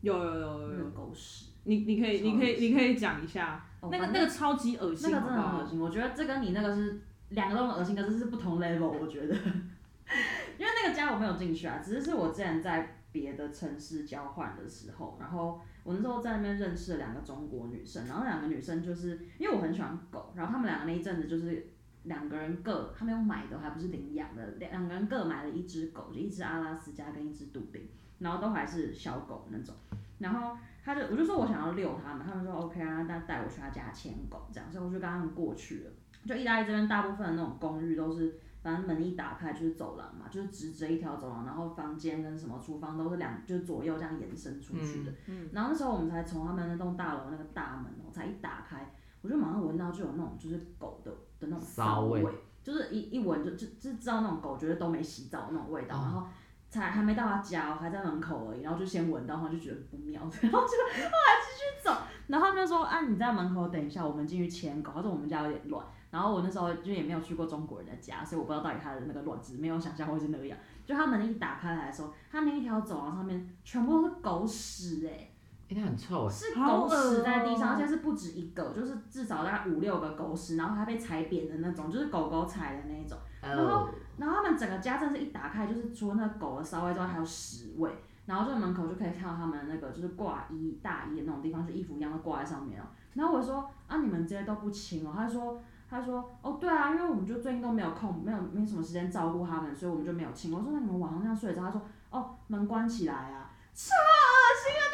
[0.01, 0.69] 有有有有。
[0.73, 1.51] 那个狗屎。
[1.65, 3.67] 你你可以你可以你可以讲一下。
[3.81, 5.11] 哦、那个那个超级恶心。
[5.11, 9.35] 那个真的很恶心，我觉得这跟你那个是两个都很恶心，可是是不同 level，我觉得。
[10.57, 21.69] 因为那个家我没有进去啊，只是是我之前在别的城市交换的时候，然后我那时候在那边认识了两个中国女生，然后两个女生就是因为我很喜欢狗，然后她们两个那一阵子就是。
[22.05, 27.89] 两个人各，他们有买的，还不是领养的，两两个人各买了一只狗，就一只阿拉斯加跟一只杜宾，
[28.19, 29.75] 然后都还是小狗那种。
[30.19, 35.91] 然后他就，我就说我想要遛他们，他们说 OK 啊，那带我去他家牵狗这样，所以我就跟他们过去了。
[36.25, 45.13] 就意大利这边大部分的那种公寓都是，反正门一打开就是走廊嘛，就是直着一条走廊，然后房间跟什么厨房都是两，就是左右这样延伸出去的。
[45.27, 45.49] 嗯。
[45.53, 48.89] 然后那时候我们才从他们那栋大楼那个大门哦，才一打开。
[49.23, 52.33] 我就马上闻到就有那种就是狗的的那种骚味，味，
[52.63, 56.27] 就是一一闻就就就知道那种狗觉得都没洗澡那种味道，嗯、然后
[56.69, 75.29] 才还没到他家，还在门口而已，然后就先闻到，然后就觉得不妙， 然后就后来继续走，然后他们就说啊你在门口等一下，我们进去牵狗，他说我们家有点乱，然后我那时候就也没有去过中国人的家，所以我不知道到底他的那个乱子没有想象会是那个样，就他门一打开来的时候，他那一条走廊上面全部都是狗屎哎、欸。
[75.75, 83.17] 欸、它很臭哎，是狗屎在地上，而且是不止一个，就是至少大概五六个狗屎，然后它被踩扁的那种，就是狗狗踩的那一种。
[83.41, 87.91] 然后，然后他们整个家真是一打开，就是除了那狗的骚味之外，还有屎味。
[88.25, 92.85] 然后就门口就可以看到他们那个就是挂衣大衣的那种地方，就衣服一样都挂在上面哦。
[93.15, 95.13] 然后我说啊，你们这些都不清哦？
[95.17, 100.55] 他说他说哦对啊，因为我们就最近都没有空，没有没什么时间照顾他们，所以我们就没有清。
[100.55, 101.63] 我说那你们晚上这样睡着？
[101.63, 103.51] 他说哦门关起来啊。
[103.75, 104.85] 超恶心啊！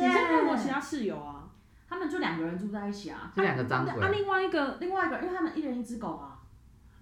[0.00, 1.48] 你有没有其他室友啊？
[1.88, 3.30] 他们就两个人住在一起啊。
[3.34, 4.02] 这两个脏鬼。
[4.02, 6.40] 啊，另外一个，另外一个，因为他们一人一只狗啊。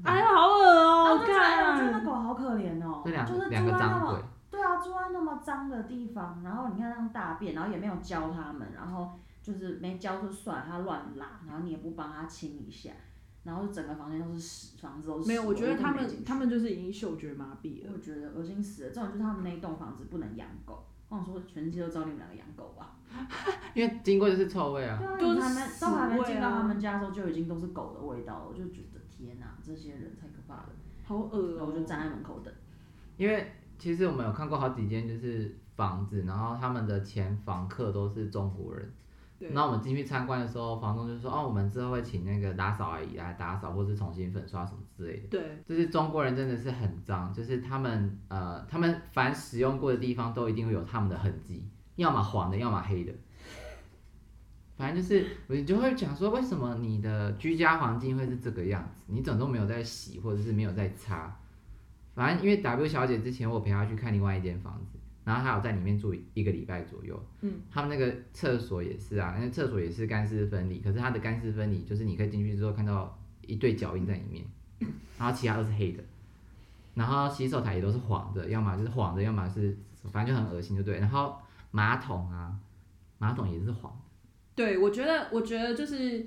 [0.04, 1.12] 哎呀，好恶哦、喔！
[1.12, 4.20] 我觉得，我觉得那狗好可怜哦、就是住两个脏鬼。
[4.50, 12.90] 对啊，住在那么脏的地方，然后你看那样大便，然后也没有教他们，然后就是没教就算了，他乱拉，然后你也不帮他清一下。
[13.44, 15.28] 然后整个房间都是屎，房子都是屎。
[15.28, 17.92] 没有，我觉得他们他们就是已经嗅觉麻痹了。
[17.92, 20.84] 我觉得恶心死了，这种就是他们那一栋房子不能养狗。
[21.12, 22.96] 我想说，全世界都知道你们两个养狗吧？
[23.74, 24.96] 因为经过就是臭味啊。
[24.98, 28.46] 对啊，都还没都还没进到他们家的时候，就已经都是狗的味道了。
[28.48, 30.70] 我就觉得天哪，这些人太可怕了，
[31.04, 31.66] 好恶哦、喔！
[31.66, 32.52] 我就站在门口等。
[33.18, 38.90] 因为其实我们有看过好几间就是房子，然后他们的前房客都是中国人。
[39.50, 53.12] 那我们进去参观的时候，房东就说：“哦，我们之后会请那个打扫阿姨来打扫，或是重新粉刷什么之类的。”对，就是中国人真的是很脏，就是他们呃，他们凡使用过的地方都一定会有他们的痕迹，要么黄的，要么黑的。
[54.76, 59.02] 反正就是，你就会讲说，为什么你的居家环境会是这个样子？
[59.08, 61.36] 你怎么都没有在洗，或者是没有在擦？
[62.14, 64.98] 反正因为 W 小姐之前我陪她去看另外一间房子。
[65.24, 74.44] 然后她有在里面住一个礼拜左右，嗯，他们那个厕所也是啊，那个厕所也是干湿分离，可是它的干湿分离就是你可以进去之后看到一对脚印在里面，
[75.18, 76.02] 然后其他都是黑的，
[76.94, 79.76] 然后洗手台也都是黄的，要么就是黄的，要么是
[80.10, 80.98] 反正就很恶心，就对。
[80.98, 81.36] 然后
[81.70, 82.54] 马桶啊，
[83.18, 83.98] 马桶也是黄的。
[84.54, 86.26] 对，我觉得，我觉得就是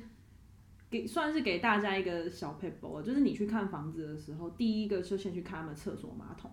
[0.90, 6.50] 给算是给大家一个小撇步，就是你去看房子的时候，第一个就先去看他们厕所马桶，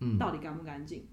[0.00, 1.06] 嗯，到底干不干净。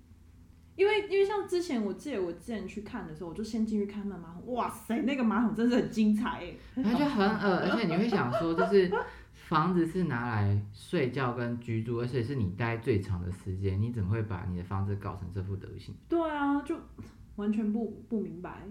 [0.76, 8.92] 因为因为像之前我记得我之前去看的时候，我就先进去看那马桶，哇塞，那个马桶真是很精彩哎，它就很恶，而且你会想说，就是
[9.48, 15.94] 房子是拿来睡觉跟居住，而且是你待最长的时间，你怎么会把你的房子搞成这副德行？
[16.10, 16.76] 对啊，就
[17.36, 18.64] 完全不不明白，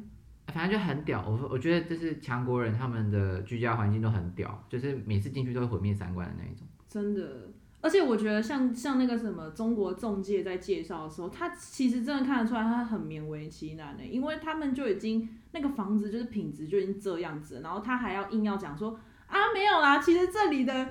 [0.48, 1.24] 反正就很屌。
[1.28, 7.48] 我我觉得就是强国人他们的居家环境都很屌，就是每次进去都会毁灭三观的那一种，真的。
[7.80, 20.87] 而且我觉得像像那个什么中国中介在介绍的时候，他其实真的看得出来他很勉为其难的，因为他们就已经那个房子就是品质就已经这样子，然后他还要硬要讲说啊没有啦，其实这里的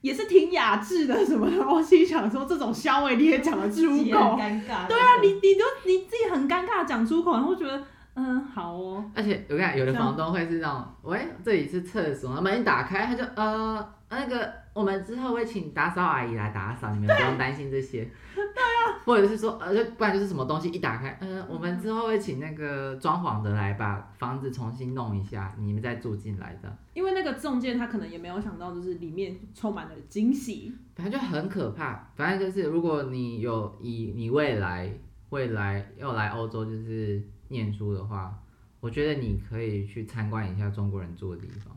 [0.00, 7.82] 也是挺雅致的什么的，我心想说这种消委你也讲得出口，尴尬，对啊，你你就你自己很尴尬讲出口，然后觉得
[8.14, 13.92] 嗯好哦，而且我看有的房东会是那种，喂这里是厕所，门一打开他就呃。
[14.16, 18.08] 那个我们之后会请打扫阿姨来打扫，你们不用担心这些。
[18.34, 26.76] 对啊， 或者是说，呃，不然就是什么东西一打开，呃，我们之后会请那个装潢的来把房子重新弄一下，你们再住进来的。
[26.94, 32.10] 因为那个中介他可能也没有想到，就是里面充满了惊喜，反正就很可怕。
[32.14, 34.92] 反正就是，如果你有以你未来
[35.30, 38.38] 未来要来欧洲就是念书的话，
[38.80, 41.74] 我觉得你可以去参观一下中国人住的地方。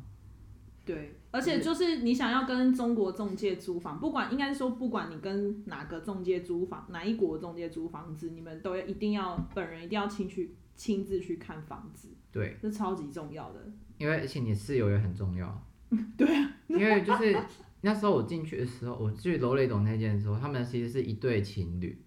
[0.85, 1.15] 对。
[1.35, 12.07] 而且就是你想要跟中国中介租房，不管应该说，不管你跟哪个中介租房，哪一国中介租房子，你们都要一定要本人一定要亲去亲自去看房子。
[12.31, 13.59] 对，这超级重要的。
[13.97, 15.61] 因为而且你室友也很重要。
[16.17, 16.51] 对啊。
[16.67, 17.37] 因为就是
[17.81, 22.01] 那时候我进去的时候，我去楼雷董那间的时候，他们其实是一对情侣，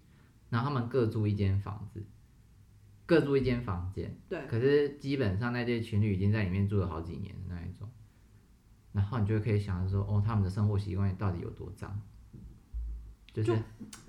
[0.49, 2.03] 然后他们各租一间房子，
[3.05, 4.19] 各租一间房间。
[4.29, 4.41] 对。
[4.47, 7.89] 可是基本上那对情侣已经在里面住了好几年的那一种。
[8.99, 11.97] 然后你就可以想着说，哦，他们的生活习惯到底有多脏，
[13.33, 13.53] 就是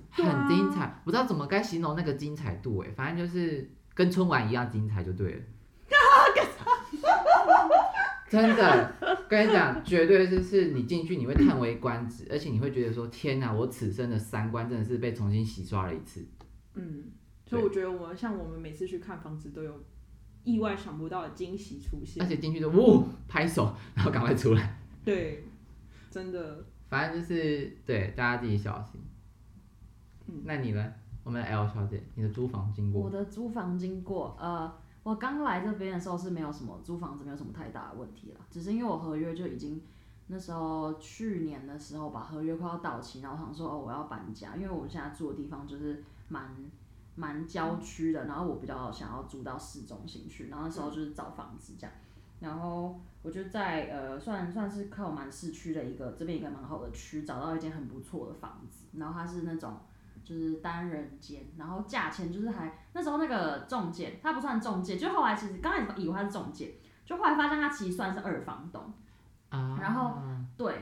[0.10, 5.41] 很精彩，啊、不知道怎么该形容那个精彩度哎，反正就是跟春晚一样精彩就对了。
[8.30, 8.93] 真的，
[9.28, 16.23] 跟你讲，绝对是是你进去你会叹为观止，而且你会觉得说，天哪，我此生的三观真的是被重新洗刷了一次。
[16.75, 17.06] 嗯，
[17.45, 19.84] 所以我觉得我们像我们每次去看房子都有
[20.54, 24.80] 意外想不到的惊喜出现，而且进去就呜拍手，然后赶快出来。
[25.04, 25.46] 对，
[26.10, 26.66] 真的。
[26.90, 29.00] 反正就是对大家自己小心。
[30.28, 30.94] 嗯，那你呢？
[31.24, 33.04] 我们 L 小姐，你的租房经过？
[33.04, 38.40] 我的租房经过，呃，我刚来这边的时候是没有什么租房子，没有什么太大的问题了。
[38.50, 39.80] 只是因为我合约就已经
[40.28, 46.50] 那时候去年的时候把，合约快要到期，然后我想说哦，我要搬家，因为我们现在住的地方就是蛮
[47.20, 51.94] 蛮郊区的，然后我比较想要住到市中心去，然后那时候就是找房子这样，
[52.40, 53.00] 然后。
[53.22, 59.78] 我就在呃，算算是靠蛮市区的一个这边一个蛮好的区，找到一间很不错的房子，然后它是那种
[60.24, 68.90] 就是单人间，然后价钱就是还那时候那个中介，他不算中介，就后来其实刚开始以为他是中介，就后来发现他其实算是二房东，
[69.50, 70.14] 啊，然后
[70.56, 70.79] 对，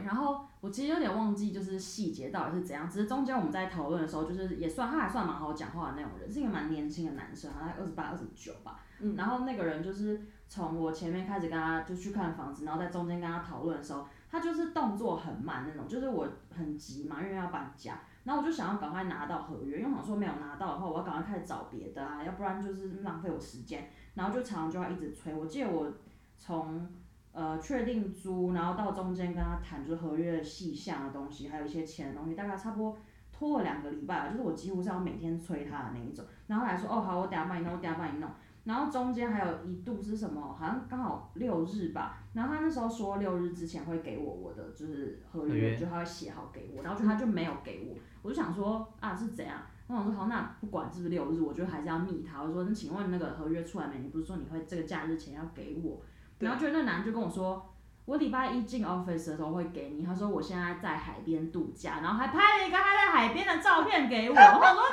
[0.67, 10.21] 我其实有点忘记就是细节到底是怎样，只是中间我们在讨论的时候，就是也算他还算蛮好讲话的那种人，是一个蛮年轻的男生，好像二十八二十九吧，嗯，然后那个人就是。
[10.49, 16.25] 从我前面开始跟他就去看房子，然后在中间跟他讨论的时候，他就是动作很慢那种，就是我
[16.55, 25.35] 很急嘛，因为要搬家，然后我就想要赶快拿到合约，因为我想说没有拿到的话，我要赶快开始找别的啊，要不然就是浪费我时间，然后就常常就要一直催。
[25.35, 25.91] 我记得我
[26.37, 26.87] 从
[27.31, 32.97] 呃确定租，然后到中间跟他谈就是合约的细项的东西，还有一些钱的东西，大概差不多
[33.31, 38.29] 拖了两个礼拜了，就是我几乎是要每天催他的那一种，然后他还说哦好，我等下帮你弄，我等下帮你弄。
[38.63, 40.41] 然后中间还有一度是什么？
[40.53, 42.17] 好像刚好六日吧。
[42.33, 46.83] 然后他那时候说六日之前会给我我的就是合约，就他会写好给我。
[46.83, 49.61] 然后就他就没有给我，我就想说啊是怎样？
[49.87, 52.43] 我想说好，那不管是不是六日，我觉得还是要密他。
[52.43, 53.99] 我说那请问那个合约出来没？
[53.99, 56.01] 你不是说你会这个假日前要给我？
[56.39, 57.73] 然后就那男就跟我说，
[58.05, 60.03] 我礼拜一进 office 的时候会给你。
[60.03, 64.35] 他说我现在在海边度假，然后还拍了一个他在海边的照片给我。
[64.35, 64.83] 我想说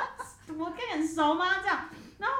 [0.57, 1.45] 我跟你很熟吗？
[1.61, 1.79] 这样，
[2.19, 2.35] 然后。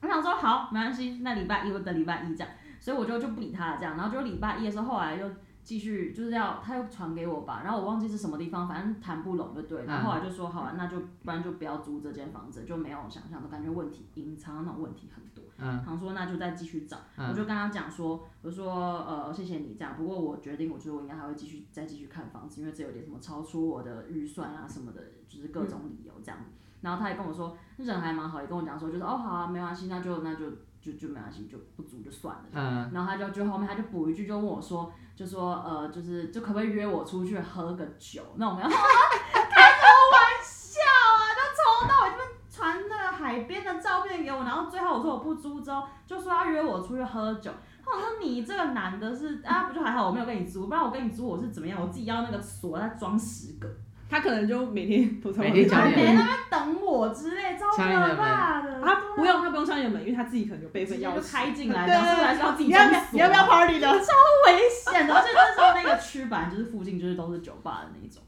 [0.00, 5.28] 我想说好，没关系，那礼拜一我等礼拜一这样，所以我就就不理他了这样，然后就礼拜一的时候，后来又
[5.64, 15.27] 继续就是要他又传给我吧，然后我忘记是什么地方，反正谈不拢就对，然后后来就说好啊，那就不然就不要租这间房子，就没有想象的感觉问题隐藏那种问题很多，
[15.58, 18.72] 嗯，想说那就再继续找，我就跟他讲说，我说
[19.04, 26.38] 呃谢谢你这样，不过我决定我觉得我应该还会继续再继续看房子，因为这有点什么超出我的预算啊什么的，就是各种理由这样。
[26.80, 30.48] 然后他也跟我说，人还蛮好，也跟我讲说，就是哦好啊，没关系，那就那就
[30.80, 32.44] 就就没关系，就不足就算了。
[32.52, 32.88] 嗯。
[32.94, 38.22] 然后他就就后面他就补一句，就问我说，就说呃就是就可不可以约我出去喝个酒？
[38.36, 40.80] 那我们要开什么玩笑
[41.18, 41.20] 啊？
[41.34, 42.18] 就从头到尾就
[42.48, 47.50] 传那个海边的照片给我，然后最后我说我不租之后，就说要约我出去喝酒。
[47.84, 51.78] 他说你这个男的是啊，不就还好，我没有跟你租，不然我跟你租我是怎么样？
[51.80, 53.68] 我自己要那个锁他装十个。
[54.10, 58.80] 他可能就每天都在每天敲你门，那边等我之类，超可怕的。
[58.80, 63.00] 他不用，他不用敲你门，因为他自己可能有备份钥匙开进来，然后还是要自己装锁。
[63.12, 63.86] 你要不要 party 的？
[63.86, 64.14] 超
[64.46, 68.22] 危险的，而且那时候那个区板就是附近就是都是酒吧的那一种。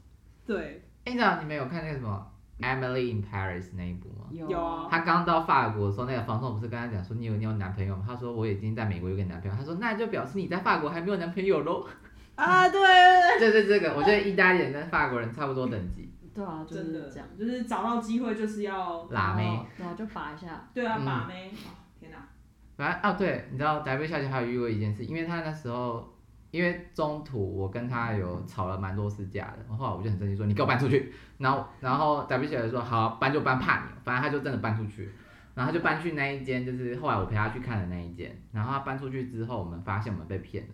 [0.45, 2.27] 对，哎，你知道你们有看那个什么
[2.61, 4.27] 《Emily in Paris》那一部吗？
[4.31, 4.87] 有啊。
[4.89, 8.03] 他刚到法国的时候，那个房东不是跟他讲说，你有你有男朋友吗？
[8.07, 9.57] 他说我已经在美国有个男朋友。
[9.57, 11.85] 他说那就表示你在法国还没有男朋友喽。
[12.35, 12.79] 啊，对，
[13.39, 16.11] 就是这个，我觉得意大利人跟法国人差不多等级。
[16.33, 20.69] 对啊，就是这样，就是找到机会就是要拉妹，对啊，就把一下。
[20.73, 21.51] 对啊，把妹。
[21.99, 22.17] 天哪！
[22.77, 26.10] 反正啊，对，你知道 W 小姐还有遇过一件事，因为她那时候
[26.51, 35.09] 因为中途我跟他有吵了蛮多次架的，然后来我就很生气说你给我搬出去，然后然后 W 小姐说好搬就搬，怕你，反正他就真的搬出去，
[35.55, 40.69] 然后他就搬去那一间，就是后来我陪他去看的那一间，然后他搬出去之后，我们发现我们被骗了，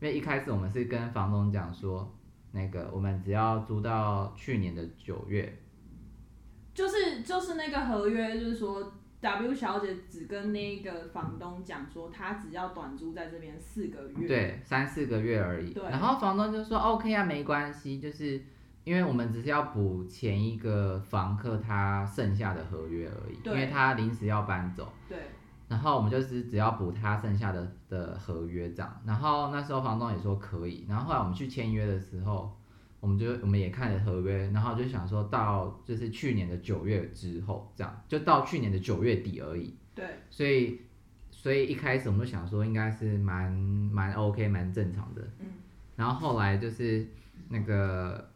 [0.00, 2.14] 因为一开始我们是跟房东讲说，
[2.52, 5.60] 那个我们只要租到去年的九月，
[6.74, 8.92] 就是就是那个合约，就是说。
[9.20, 15.72] W 小姐只跟那个房东讲说，她只要短租在这边四个月，对，三四个月而已。
[15.72, 15.82] 对。
[15.84, 18.40] 然后房东就说 OK 啊，没关系，就是
[18.84, 24.92] 因为我们只是要补前一个房客他剩下的合约而已，因为他临时要搬走。
[25.08, 25.18] 对。
[25.68, 32.54] 然后我们就是只要补他剩下的的合约这样，然后那时候房东也说可以，然后后来我们去签约的时候。
[33.00, 39.74] 我们就我们也看了合约，然后就想说到就是去年的九月之后，这样就到去年的九月底而已。
[39.94, 40.04] 对。
[40.30, 40.80] 所以
[41.30, 45.22] 所以一开始我们就想说应该是蛮蛮 OK 蛮正常的。
[45.38, 45.46] 嗯。
[45.94, 47.06] 然后后来就是
[47.48, 48.30] 那个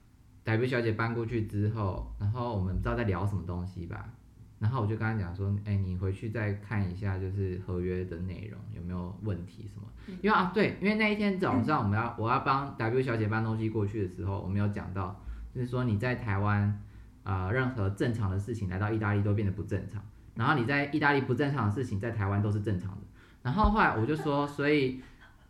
[0.45, 4.09] W 小姐搬过去之后，然后我们不知道在聊什么东西吧。
[4.61, 9.89] 然后我就跟他讲说，哎，你回去再看一下，就是合约的内容有没有问题什么？
[10.23, 15.21] 因为啊，对，因为那一天早上我们要我要帮 W 小姐搬东西过去的时候，我们有讲到，
[15.55, 16.63] 就是说你在台湾
[17.25, 20.01] 啊，呃，任何正常的事情来到意大利都变得不正常，
[20.35, 23.03] 然后你在意大利不正常的事情在台湾都是正常的。
[23.43, 25.01] 然后后来我就说，所以。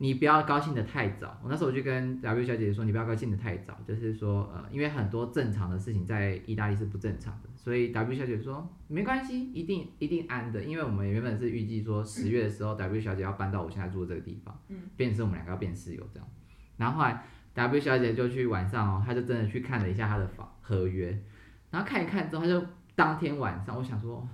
[0.02, 1.38] 你不要高兴的太早。
[1.42, 16.26] 我那时候我就跟 W 小姐姐说，你不要高兴的太早，就是说，呃，因为很多正常的事情在意大利是不正常的，所以 W 小姐说没关系，一定一定安的，因为我们原本是预计说十月的时候 W 小姐要搬到我现在住的这个地方，嗯，变成是我们两个要变室友这样。
[16.78, 21.22] 然后后来 W 小姐就去晚上哦，她就真的去看了一下她的房合约，
[21.70, 24.26] 然后看一看之后，她就当天晚上，我想说。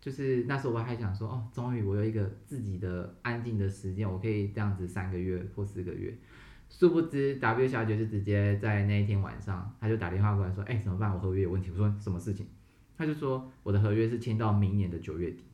[0.00, 6.14] 就是那时候我还想说，哦，终于我有一个自己的安静的时间，我可以这样子三个月或四个月。
[6.68, 11.10] 殊不知 W 小姐就直接在那一天晚上，她就打电话过来说，哎，怎么办？
[11.10, 11.70] 我合约有问题。
[11.70, 12.46] 我说什么事情？
[12.96, 15.44] 她就说我的合约是签到明年的九月底。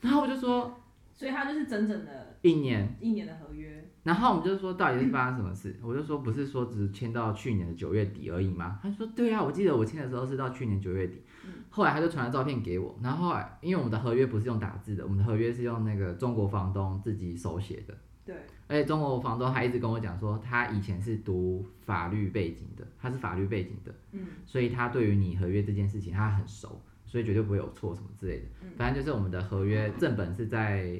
[0.00, 0.80] 然后我就说，
[1.14, 3.88] 所以他就是整整的一年一年的合约。
[4.02, 5.76] 然后我们就说到底是发生什么事？
[5.80, 8.80] 我就说不是说只签到去年的九月底而已吗？
[8.82, 11.22] 他说对啊，我记得我签的时候是到去年九月底。
[11.70, 17.96] 后来他就传了照片给我，然后后来因为我们的合约不是用打字的，我们的合约是用那个中国房东自己手写的。
[18.24, 18.34] 对。
[18.72, 23.94] 而且中国房东还一直跟我讲说，他以前是读法律背景的，他是法律背景的。
[24.12, 24.28] 嗯。
[24.46, 28.46] 所以他对于你合约这件事情他很熟，所以绝对不会有错什么之类的。
[28.78, 30.98] 反正就是我们的合约正本是在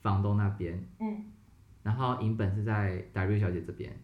[0.00, 0.82] 房东那边。
[0.98, 1.24] 嗯。
[1.82, 3.94] 然后银本是在 W 小姐这边，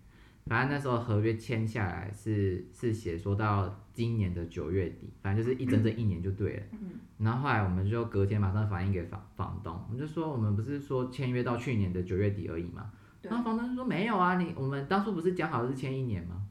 [0.46, 6.62] 反正那时候合约签下来是是写说到今年的九月底，反正就是一整整一年就对了。
[6.72, 6.90] 嗯。
[7.18, 12.90] 然后后来我们就隔天马上反映给房房东，我们就说我们不是说签约到去年的九月底而已嘛？
[13.22, 16.46] 然后房东就说没有啊，你我们当初不是讲好是签一年吗？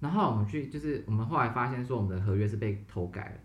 [0.00, 3.40] 然后我们去就是我们后来发现说我们的合约是被偷改了。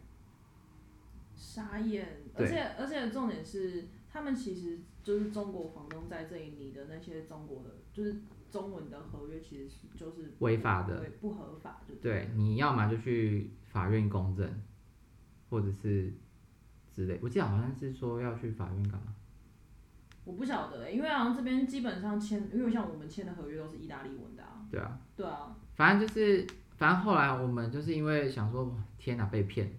[1.35, 4.79] 傻眼，而且而且重点是他们其实。
[5.03, 8.21] 就是中国房东在这里，你的那些中国的，就是
[8.53, 12.29] 中文的合约，其实是就是违法的，不合法就对。
[12.35, 14.47] 你要么就去法院公证，
[15.49, 16.13] 或者是
[16.93, 17.19] 之类。
[17.23, 19.15] 我记得好像是说要去法院干嘛？
[20.23, 24.63] 我不晓得，因为好像这边基本上签，因为像我们签的合约都是意大利文的啊。
[24.69, 24.99] 对啊。
[25.15, 25.55] 对啊。
[25.73, 26.45] 反正就是，
[26.77, 29.73] 反正后来我们就是因为想说，天哪，被骗。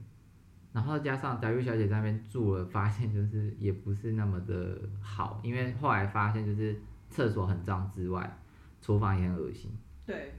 [0.73, 6.77] 然后加上 W 小姐在那边住了，发现就是也不是那么的好，因为后来发现就是
[7.09, 8.39] 厕所很脏之外，
[8.85, 9.71] 厨房也很恶心。
[10.05, 10.35] 对。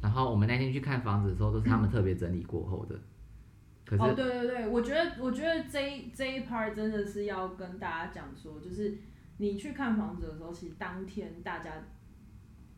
[0.00, 2.94] 然后我们那天去看房子的时候，都是他们特别整理过后的。
[3.84, 4.02] 可是。
[4.02, 8.96] 哦，对对对，我觉得我觉得这一这一 part 真的是要跟大家讲说，就是
[9.38, 11.72] 你去看房子的时候，其实当天大家。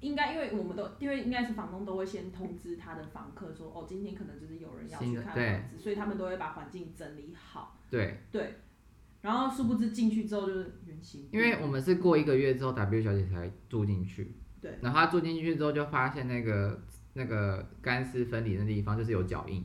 [0.01, 7.79] 应该，因为我们都，因为应该是房东都会先通知他的房客说，哦，今天可能就是有人要去看房子，所以他们都会把环境整理好。
[7.91, 8.19] 对。
[8.31, 8.55] 对。
[9.23, 11.27] 然后殊不知进去之后就是原形。
[11.33, 14.37] 因为我们是过一个月之后，W 小姐才住进去。
[14.65, 14.79] 对。
[14.81, 16.81] 然后他住进去之后，就发现那个
[17.13, 19.63] 那个干湿分离的地方就是有脚印，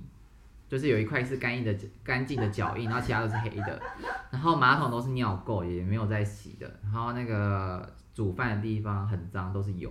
[0.68, 1.74] 就是有一块是干净的
[2.04, 3.82] 干净的脚印，然后其他都是黑的。
[4.30, 6.70] 然后马桶都是尿垢，也没有在洗的。
[6.84, 9.90] 然后那个煮饭的地方很脏，都是油。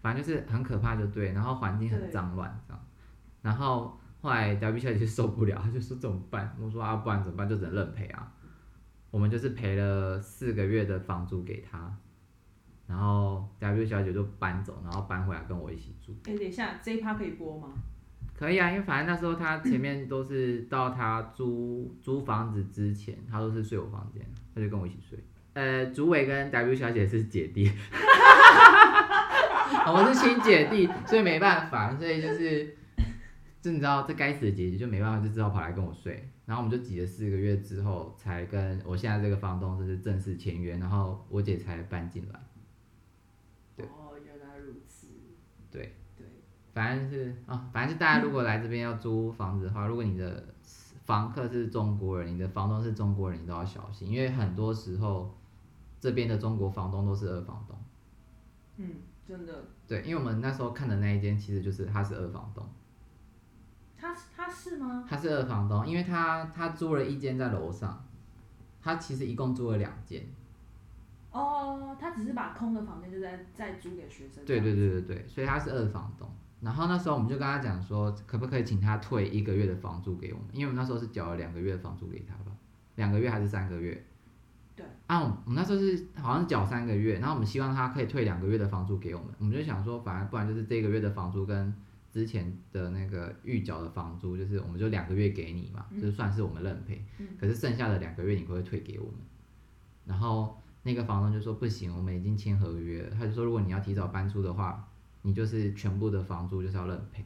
[0.00, 2.86] 反正就是很可怕，就对，然后环境很脏乱这样，
[3.42, 6.56] 然后后来 W 小姐就受不了，她就说怎么办？
[6.60, 7.48] 我说啊，不然怎么办？
[7.48, 8.32] 就只能认赔啊。
[9.10, 11.92] 我们就是赔了四个月的房租给她，
[12.88, 16.16] 然后 W 小姐就搬走，然后搬回来跟我一起住。
[16.24, 17.68] 哎，等一下，这一趴可以播吗？
[18.34, 24.24] 可以啊，因为反正那时候她前面都是到她租租房子之前，她都是睡我房间，
[24.54, 25.18] 她就跟我一起睡。
[25.54, 27.66] 呃，主委跟 W 小姐是姐弟，
[29.86, 32.76] 我们是亲姐弟，所以没办法，所以就是，
[33.60, 36.30] 就你知道这该死的姐姐就没办法，就只好跑来跟我睡。
[36.46, 42.40] 然后我们就挤了四个月之后，才跟我现在这个房东就是正式签约，然后我姐才搬进来。
[45.70, 45.80] 对。
[45.82, 46.26] 对对，
[46.72, 50.42] 反正是啊、哦，反正是大家如果来这边要租房子的话，如果你的
[51.04, 55.34] 房客是中国人，你的房东是中国人，你都要小心，因为很多时候
[56.00, 57.76] 这边的中国房东都是二房东。
[58.76, 58.96] 嗯，
[59.26, 59.64] 真的。
[59.86, 62.66] 对，因为我们那时候看的那一间，其实就是他是二房东。
[63.96, 65.04] 他他是吗？
[65.08, 68.04] 他是二房东，因为他他租了一间在楼上，
[68.80, 70.24] 他其实一共租了两间。
[71.32, 74.44] 哦，他只是把空的房间就在再租给学生。
[74.44, 76.28] 对对对对对，所以他是二房东。
[76.60, 80.48] 然后那时候我们就跟他讲说，可不可以请他退一个月的房租给我们？
[80.52, 82.56] 因为我们那时候是缴了两个月的房租给他吧，
[82.96, 84.04] 两个月还是三个月？
[84.74, 84.84] 对。
[85.06, 89.30] 啊，我们那时候是好像是缴三个月，然后我们希望他可以退两个月的房租给我们。
[89.38, 91.74] 我们就想说，反正不然就是这个月的房租跟。
[92.10, 97.04] 之前的那个预缴的房租，就是我们就两个月给你嘛，嗯、就算是我们认赔。
[97.18, 99.14] 嗯、可是剩下的两个月你会不会退给我们？
[100.06, 100.58] 然后
[100.88, 103.10] 那个房东就说不行，我们已经签合约了。
[103.10, 104.88] 他就说如果你要提早搬出的话，
[105.20, 107.22] 你就是全部的房租就是要认赔。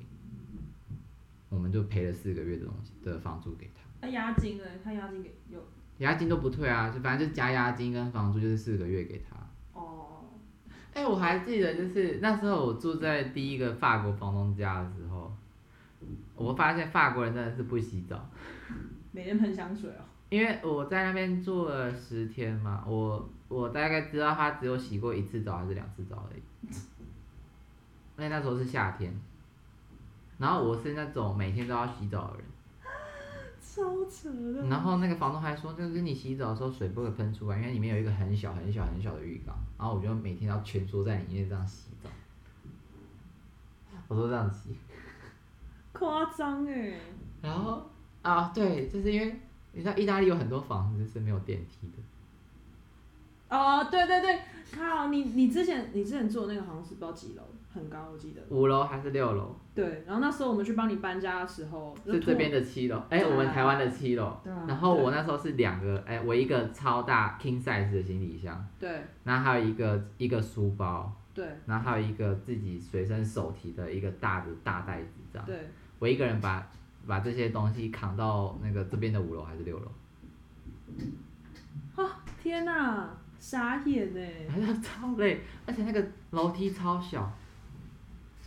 [1.48, 3.82] 我们就赔了四个月的东西的房租给他。
[4.00, 4.64] 那押金呢？
[4.82, 5.60] 他押金给有？
[5.98, 9.36] 押金都不退啊，就反正就加押金跟房租就是四个月给他。
[9.80, 10.24] 哦
[10.92, 15.32] 哎、欸，我还记得，就是那时候我住在第一个法国房东家的时候，
[16.34, 18.28] 我发现法国人真的是不洗澡，
[19.12, 20.02] 每天喷香水哦。
[20.30, 26.42] 因为我在那边住了十天嘛，我我大概知道他只有洗过一次澡还是两次澡而已。
[28.16, 29.12] 因为那时候是夏天，
[30.38, 32.44] 然后我是那种每天都要洗澡的人。
[33.60, 34.68] 超扯的。
[34.68, 39.54] 然后那个房东还说，就是你洗澡的时候水不会喷出来，因为里面有一个很小很小很小的浴缸。
[39.78, 42.08] 然后我就每天要蜷缩在里面这样洗澡。
[44.08, 44.76] 我都这样洗。
[45.92, 46.98] 夸张哎。
[47.40, 47.90] 然后
[48.20, 49.40] 啊，对，就是因为
[49.72, 51.98] 你知道意大利有很多房子是没有电梯的。
[53.56, 54.40] 哦，对对对，
[54.74, 57.42] 靠你你之前你之前住的那个好像是不知道几楼。
[57.74, 59.56] 很高，我记得五楼还是六楼？
[59.74, 64.36] 对，然后那时候我们去帮你搬家的时候，是这边的七楼，哎、欸，我们台湾的七楼。
[64.44, 64.52] 对。
[64.68, 68.62] 然后我那时候是两个，哎、欸，我一个超大 king size 的行李箱。
[68.78, 69.02] 对。
[69.24, 71.10] 然后还有一个一个书包。
[71.32, 71.46] 对。
[71.64, 75.46] 然后还有一个自己随身手提的一个大的大袋子，这样。
[75.46, 75.56] 对。
[75.98, 76.66] 我一个人把
[77.06, 79.86] 把这些东西扛到那个这边的五楼还是六楼？
[81.96, 82.22] 啊！
[82.42, 83.08] 天哪，
[83.42, 84.20] 傻眼呢！
[84.80, 87.28] 超累，而且那个楼梯超小。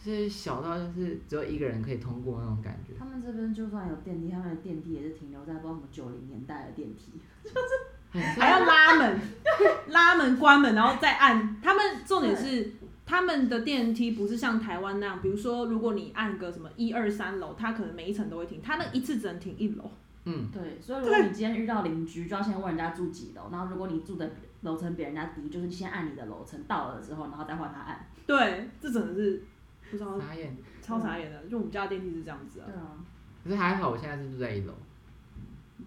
[0.06, 2.94] 就是小到就是只有一个人可以通过那种感觉。
[2.98, 7.50] 他们这边就算有电梯，他们的电梯也是停留在不知道什么九零年代的电梯，就
[8.20, 9.20] 是还要拉门、
[9.90, 11.60] 拉门、关门，然后再按。
[11.62, 12.72] 他们重点是
[13.04, 19.92] 他们的电梯不是像台湾那样，比如说如果你按个什么一二三楼，它可能每一层都会停，它那一次只能停一楼。
[20.26, 20.80] 嗯，对。
[20.80, 24.30] 所以如果你今天遇到邻居，就要先问人家住几楼，然后如果你住的
[24.66, 28.06] 楼层比人家低，就是先按你的楼层到了之后，然后再换他按。
[28.28, 29.42] 对，这真的是。
[29.92, 32.66] 不知道傻眼，超傻眼的，就我们家的电梯是这样子啊。
[32.66, 32.98] 对啊。
[33.44, 34.74] 可是还好，我现在是住在一楼。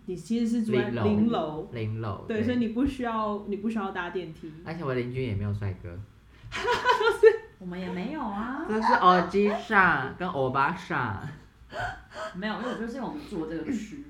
[0.06, 1.68] 你其实是住在零楼。
[1.72, 2.24] 零楼。
[2.28, 4.52] 对，所以你不需要，你不需要搭电梯。
[4.64, 5.98] 而且我邻居也没有帅哥。
[7.58, 8.64] 我们也没有啊。
[8.68, 11.20] 这是欧吉桑跟欧巴上。
[12.36, 14.04] 没有，因为我觉得是因为我们住的这个区，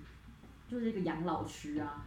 [0.69, 2.05] 就是一个养老区啊。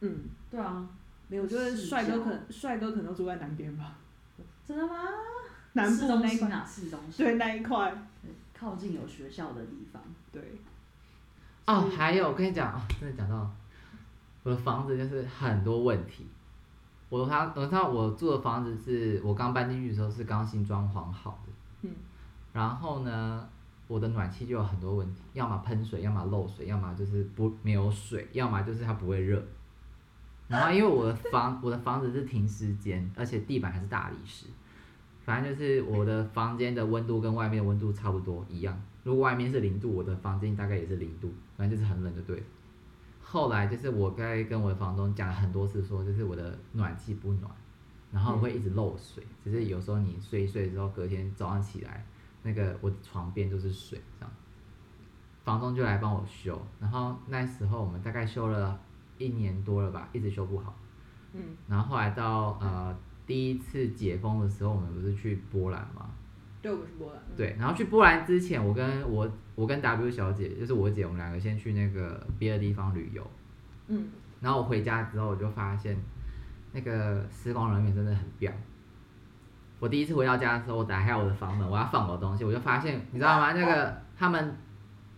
[0.00, 0.24] 嗯。
[0.50, 0.86] 对啊。
[1.32, 3.96] 没有，就是帅哥可能帅哥可能都住在南边吧。
[4.66, 4.92] 真的吗？
[5.72, 6.66] 南部那一块，
[7.16, 7.90] 对那一块，
[8.52, 10.02] 靠近有学校的地方。
[10.30, 10.42] 对。
[11.66, 13.50] 哦，还有我跟你讲，真的讲到，
[14.42, 16.26] 我的房子就是很多问题。
[17.08, 21.88] 我他，我知道我住的房子是我刚搬进去的时候是刚新装潢好的。
[21.88, 21.94] 嗯。
[22.52, 23.48] 然后呢，
[23.88, 29.42] 我的暖气就有很多问题，要么喷水，要么漏水，要么就是不没有水，要么就是它不会热。
[30.52, 34.46] 然后因为我的房我的房子是停尸间，而且地板还是大理石。
[35.24, 38.78] 反正就是我的房间的温度跟外面的温度差不多一样。
[39.02, 42.42] 如果外面是零度，我的房间大概也是零度，反正就是很冷，就对。
[43.22, 47.50] 后来就是我该跟我的房东讲了很多次，说就是我的暖气不暖，
[48.10, 49.24] 然后会一直漏水。
[49.42, 52.04] 只是有时候你睡一睡之后，隔天早上起来，
[52.42, 54.34] 那个我的床边都是水这样。
[55.44, 58.78] 房东就来帮我修，然后那时候我们大概修了
[59.18, 60.74] 一年多了吧，一直修不好。
[61.32, 61.40] 嗯。
[61.68, 62.96] 然后后来到呃。
[63.24, 66.10] 第一次解封的时候，我们不是去波兰吗？
[66.60, 67.22] 对，我们去波兰。
[67.36, 73.24] 对，然后去波兰之前，我跟我我跟 W 小姐，就是我姐，我们两个先去那个别的地方旅游。
[73.86, 74.08] 嗯。
[74.40, 75.96] 然后我回家之后，我就发现
[76.72, 78.52] 那个施工人员真的很彪。
[79.78, 83.52] 我第一次回到家的时候，我打开我的房门，我要放我的东西，我就发现，你知道吗？
[83.52, 84.56] 那个他们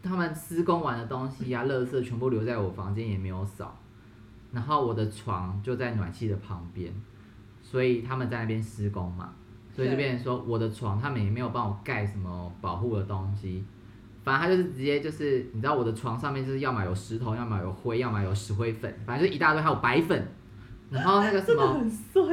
[0.02, 3.74] 他们施工完的东西呀、啊，垃圾全部留在我房间，也没有扫。
[4.54, 6.94] 然后我的床就在暖气的旁边，
[7.60, 9.32] 所以他们在那边施工嘛，
[9.74, 13.64] 所以就变成说我的床他们也没有帮我盖什么保护的东西，
[14.22, 20.24] 反正他就是直接就是你知道我的床上面就是要么有石头，要么有灰，要么有石灰粉，反正就一大堆，还有白粉，
[20.88, 21.84] 然后那个什么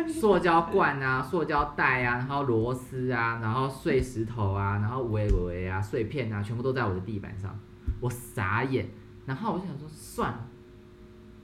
[0.07, 7.57] 塑胶罐啊、塑胶袋啊，然后螺丝啊，然后碎石头啊，然后围围啊、碎片啊，全部都在我的地板上，
[7.99, 8.87] 我傻眼，
[9.25, 10.47] 然后我就想说算了。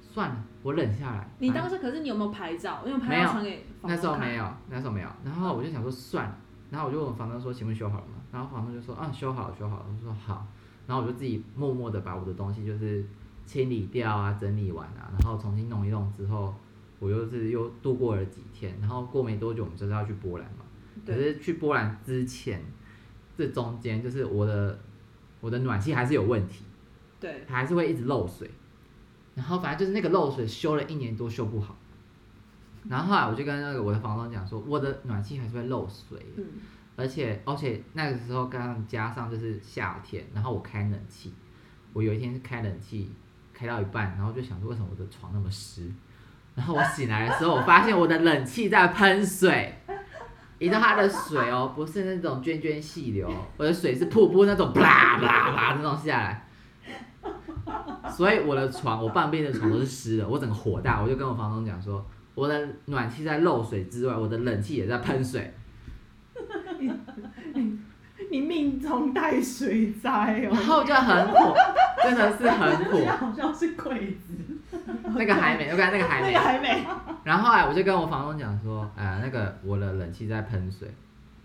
[0.09, 1.25] 算了，我忍下来。
[1.39, 2.83] 你当时可是你有没有拍照？
[2.85, 3.65] 因为拍照传给。
[3.83, 5.07] 那时候没有，那时候没有。
[5.23, 6.37] 然后我就想说算了，
[6.69, 10.45] 然后我就问房东说：“请问修好了吗？”然后房东就说：“啊，修好了，修好了。”我说：“好。”
[10.85, 13.05] 然后我就自己默默的把我的东西就是
[13.45, 16.53] 清理掉啊，整理完啊，然后重新弄一弄之后，
[16.99, 18.77] 我又是又度过了几天。
[18.81, 20.65] 然后过没多久，我们就是要去波兰嘛。
[21.05, 22.61] 可是去波兰之前，
[23.37, 24.77] 这中间就是我的
[25.39, 26.65] 我的暖气还是有问题，
[27.21, 28.51] 对，它还是会一直漏水。
[29.37, 31.77] 然后反正就是那个漏水修了一年多修不好，
[32.89, 36.43] 然后后来我就跟那个我的房东讲说，我的暖气还是会漏水，嗯，
[36.95, 41.31] 而且而且那个时候刚加上就是夏天，然后我开冷气，
[41.93, 43.11] 我有一天是开冷气
[43.53, 45.87] 开到一半，然后就想说为什么我的床那么湿，
[46.55, 49.75] 然后我醒来的时候，我发现我的冷气在喷水，
[50.57, 56.46] 你知道它的水哦，不是那种涓涓细流，我的水是瀑布那种啪啪啪那种下来。
[58.09, 65.53] 所以我的床，我半边的床都是湿的，我整个火大，我就跟我房东讲说，我的暖气在漏水之外，我的冷气也在喷水。
[66.79, 66.91] 你
[67.53, 67.79] 你
[68.31, 70.09] 你命中带水灾
[70.45, 70.49] 哦。
[70.53, 71.55] 然后就很火，
[72.03, 73.05] 真的是很火。
[73.11, 74.33] 好像是鬼子。
[75.15, 76.31] 那个还没，我看那个还没。
[76.31, 76.85] 那个还没。
[77.23, 80.87] 然后后来我就跟我房东讲说，哎、呃，那个我的冷气在喷水。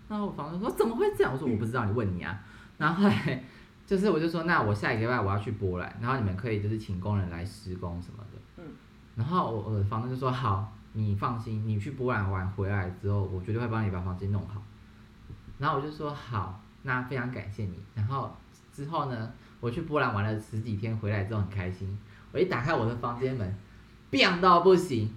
[0.07, 1.33] 然后我房东说怎么会这样？
[1.33, 2.39] 我说我不知道，你问你啊。
[2.77, 3.43] 然后后来。
[3.85, 8.39] 就是我就说，那我下一个礼拜我要去波兰，然后你们可以就是请工人来施工什么的。
[8.57, 8.63] 嗯。
[9.15, 14.61] 然后我我的房东就说好，你放心，你去波兰玩回来之后，我绝对会帮你把房间弄好。
[15.59, 17.77] 然后我就说好，那非常感谢你。
[17.93, 18.33] 然后
[18.73, 21.97] 之后呢，我去波兰玩了十几天，回来之后很开心。
[22.31, 23.55] 我一打开我的房间门，
[24.09, 25.13] 变到不行，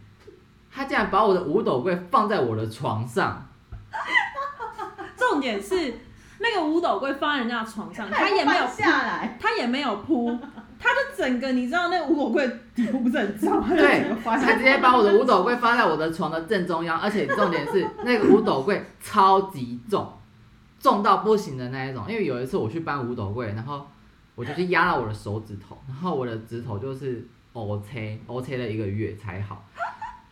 [0.71, 3.47] 他竟然把我的五斗柜放在我的床上。
[5.17, 5.95] 重点是。
[6.39, 10.31] 那个五斗柜放在人家的床上，他也没有下来，他也没有铺，
[10.79, 20.13] 他就整个你知道那个五斗柜底部不是很脏，对，他直接把我的五斗柜放在我的床的正中央，而且重点是那个五斗柜超级重，
[20.79, 22.05] 重到不行的那一种。
[22.09, 23.87] 因为有一次我去搬五斗柜，然后
[24.35, 29.65] 我就去压到我的手指头，然后我的指头就是 O 切 O 切了一个月才好。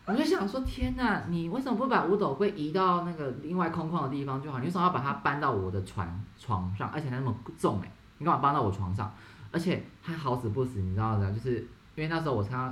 [0.05, 4.59] 我就想说，天哪，你为什么不把五斗柜移到那个另外空旷的地方就好？
[4.59, 6.07] 你为什么要把它搬到我的床
[6.39, 6.89] 床上？
[6.89, 9.11] 而且它那么重哎，你干嘛搬到我床上？
[9.51, 11.59] 而且还好死不死，你知道的，就是
[11.95, 12.71] 因为那时候我才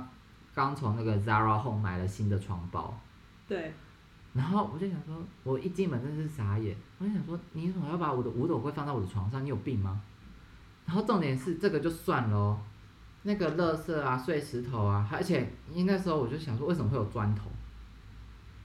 [0.54, 2.94] 刚从那个 Zara Home 买了新的床包。
[3.48, 3.74] 对。
[4.32, 6.76] 然后我就想说，我一进门真是傻眼。
[6.98, 9.44] 我就想说，你为什么要把我的五斗柜放到我的床上？
[9.44, 10.00] 你有病吗？
[10.86, 12.58] 然后重点是这个就算了哦。
[13.26, 17.50] 那个垃圾啊，碎石头啊，而且因为那时候我就想说，为什么会有砖头，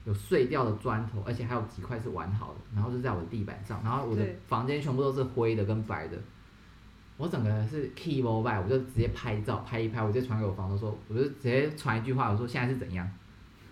[0.04, 6.18] 有碎掉的砖头，而且还有几块是完好的，然后就在我的地板上，然后我的房间全部都是灰的跟白的，
[7.16, 13.10] 我整个是 key mobile，我就直接拍照拍一拍，我直接传给我房东说，我就直接传一句话，我说现在是怎样，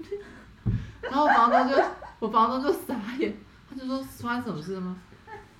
[1.02, 1.76] 然后房东就
[2.18, 3.36] 我房东就傻眼，
[3.68, 4.96] 他就说发生什么事吗？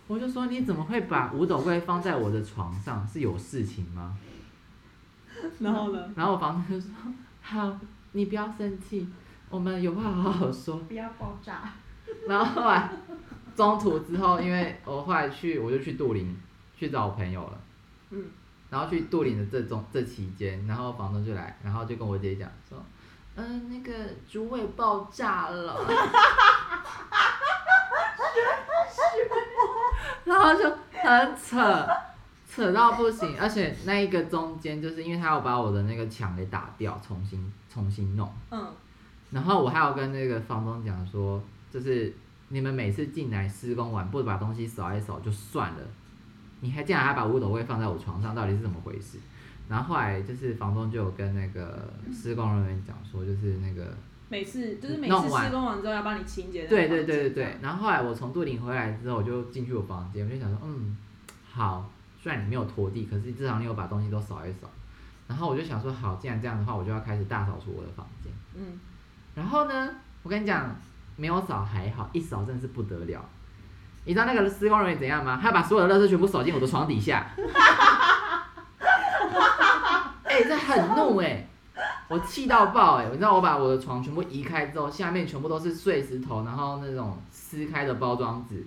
[0.07, 4.16] 我就说你怎么会把五斗柜放在我的床上，是有事情吗？
[5.61, 6.12] 然后呢？
[6.16, 6.91] 然后我房东就说
[7.43, 7.78] ：“好，
[8.12, 9.09] 你不要生气，
[9.51, 11.72] 我们有话好好说。”不要爆炸。
[12.26, 12.91] 然后后来
[13.55, 16.36] 中途之后，因为我后来去，我就去杜林
[16.76, 17.61] 去找我朋友了。
[18.11, 18.24] 嗯。
[18.70, 22.78] 然后去杜林的这中这期间，然后房东就来，然后就跟我姐讲说
[23.36, 23.93] ：“嗯、呃，那个
[24.30, 25.76] 主委爆炸了。
[30.24, 31.86] ”然后就很扯。
[32.49, 38.32] 扯到不行，而且那一个中间就是因为他要把我的那个墙给打掉，重新重新弄。
[38.51, 38.66] 嗯。
[39.30, 41.40] 然后我还要跟那个房东讲说，
[41.70, 42.11] 就是
[42.49, 45.78] 你们每次进来施工完，不把东西扫一扫就算了，
[46.61, 49.18] 你还竟然还把五斗柜放在我床上，到底是怎么回事？
[49.68, 53.94] 然后后来就是房东就有跟那个施工人员讲说，就是那个
[54.30, 56.66] 每次就是每次施工完之后要帮你清洁。
[56.66, 57.57] 对对对对对。
[57.61, 60.96] 然后后来我从杜林回来之后，我就进去我房间，我就想说，嗯，
[61.53, 61.90] 好。
[62.21, 64.69] 虽然你没有拖地，可是至少你有把东西都扫一扫。
[65.27, 68.33] 然后我就想说，好，既然这样的话，我就要开始大扫除我的房间。
[68.55, 68.79] 嗯。
[69.35, 69.91] 然后呢，
[70.23, 70.75] 我跟你讲，
[71.16, 73.25] 没有扫还好，一扫真的是不得了。
[74.05, 75.39] 你知道那个施工人员怎样吗？
[75.41, 77.27] 他把所有的垃圾全部扫进我的床底下。
[80.25, 81.49] 哎、欸，这很怒哎、欸！
[82.09, 83.11] 我气到爆哎、欸！
[83.11, 88.66] 你知道我把我的床全部移开之后，下面全部都是碎石头，然后那种撕开的包装纸，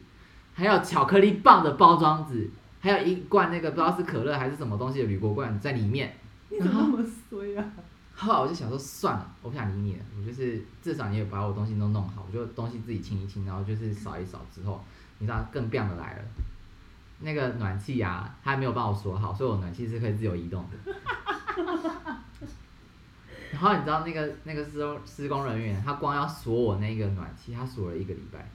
[0.54, 2.50] 还有巧克力棒的包装纸，
[2.82, 6.14] 还有一罐那个不知道是可乐还是什么东西的铝箔罐在里面。
[6.50, 7.64] 你怎么那么衰啊？
[8.14, 10.04] 后来我就想说算了，我不想理你了。
[10.20, 14.84] 我就是至少你也把我东西都弄好，我就东西自己清一清，然后就是扫一扫之后，
[15.20, 16.24] 你知道更棒的来了，
[17.22, 20.94] 那个暖气啊，他还没有帮我锁好，所以我暖气是可以自由移动的。
[23.52, 28.50] 然后你知道那个那个施工施工人员，他光要锁我那个暖气，他锁了一个礼拜。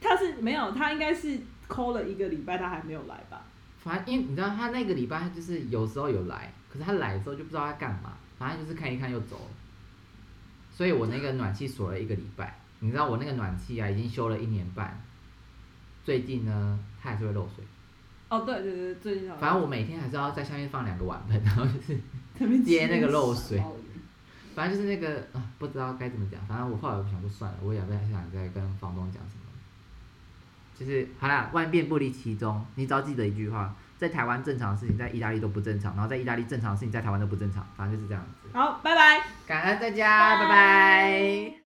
[0.00, 3.42] 他是没有，他应该是抠了一个礼拜，他还没有来吧？
[3.86, 9.50] 反正因为你知道他那个礼拜，他就是有时候有来，可是他来的时候就不知道他干嘛，反正就是看一看又走了。
[10.72, 12.58] 所以我那个暖气锁了一个礼拜。
[12.80, 15.00] 你知道我那个暖气啊，已经修了一年半，
[16.04, 17.64] 最近呢，它还是会漏水。
[18.28, 19.30] 哦，对对对，最近。
[19.38, 23.62] 反正我每天还是要在下面放两个碗盆，然后就是接那个漏水。
[24.54, 26.38] 反正就是那个啊，不知道该怎么讲。
[26.46, 29.45] 反正我后来我想就算了，我也不太想再跟房东讲什么。
[30.78, 37.66] 就是好啦，万变不离其宗，你只要记得一句话：在台湾正常的事情，在意大利都不正常；然后在意大利正常的事情，在台湾都不正常。
[37.76, 38.48] 反正就是这样子。
[38.56, 40.48] 好，拜拜，感恩大家，拜拜。
[40.48, 41.56] 拜拜。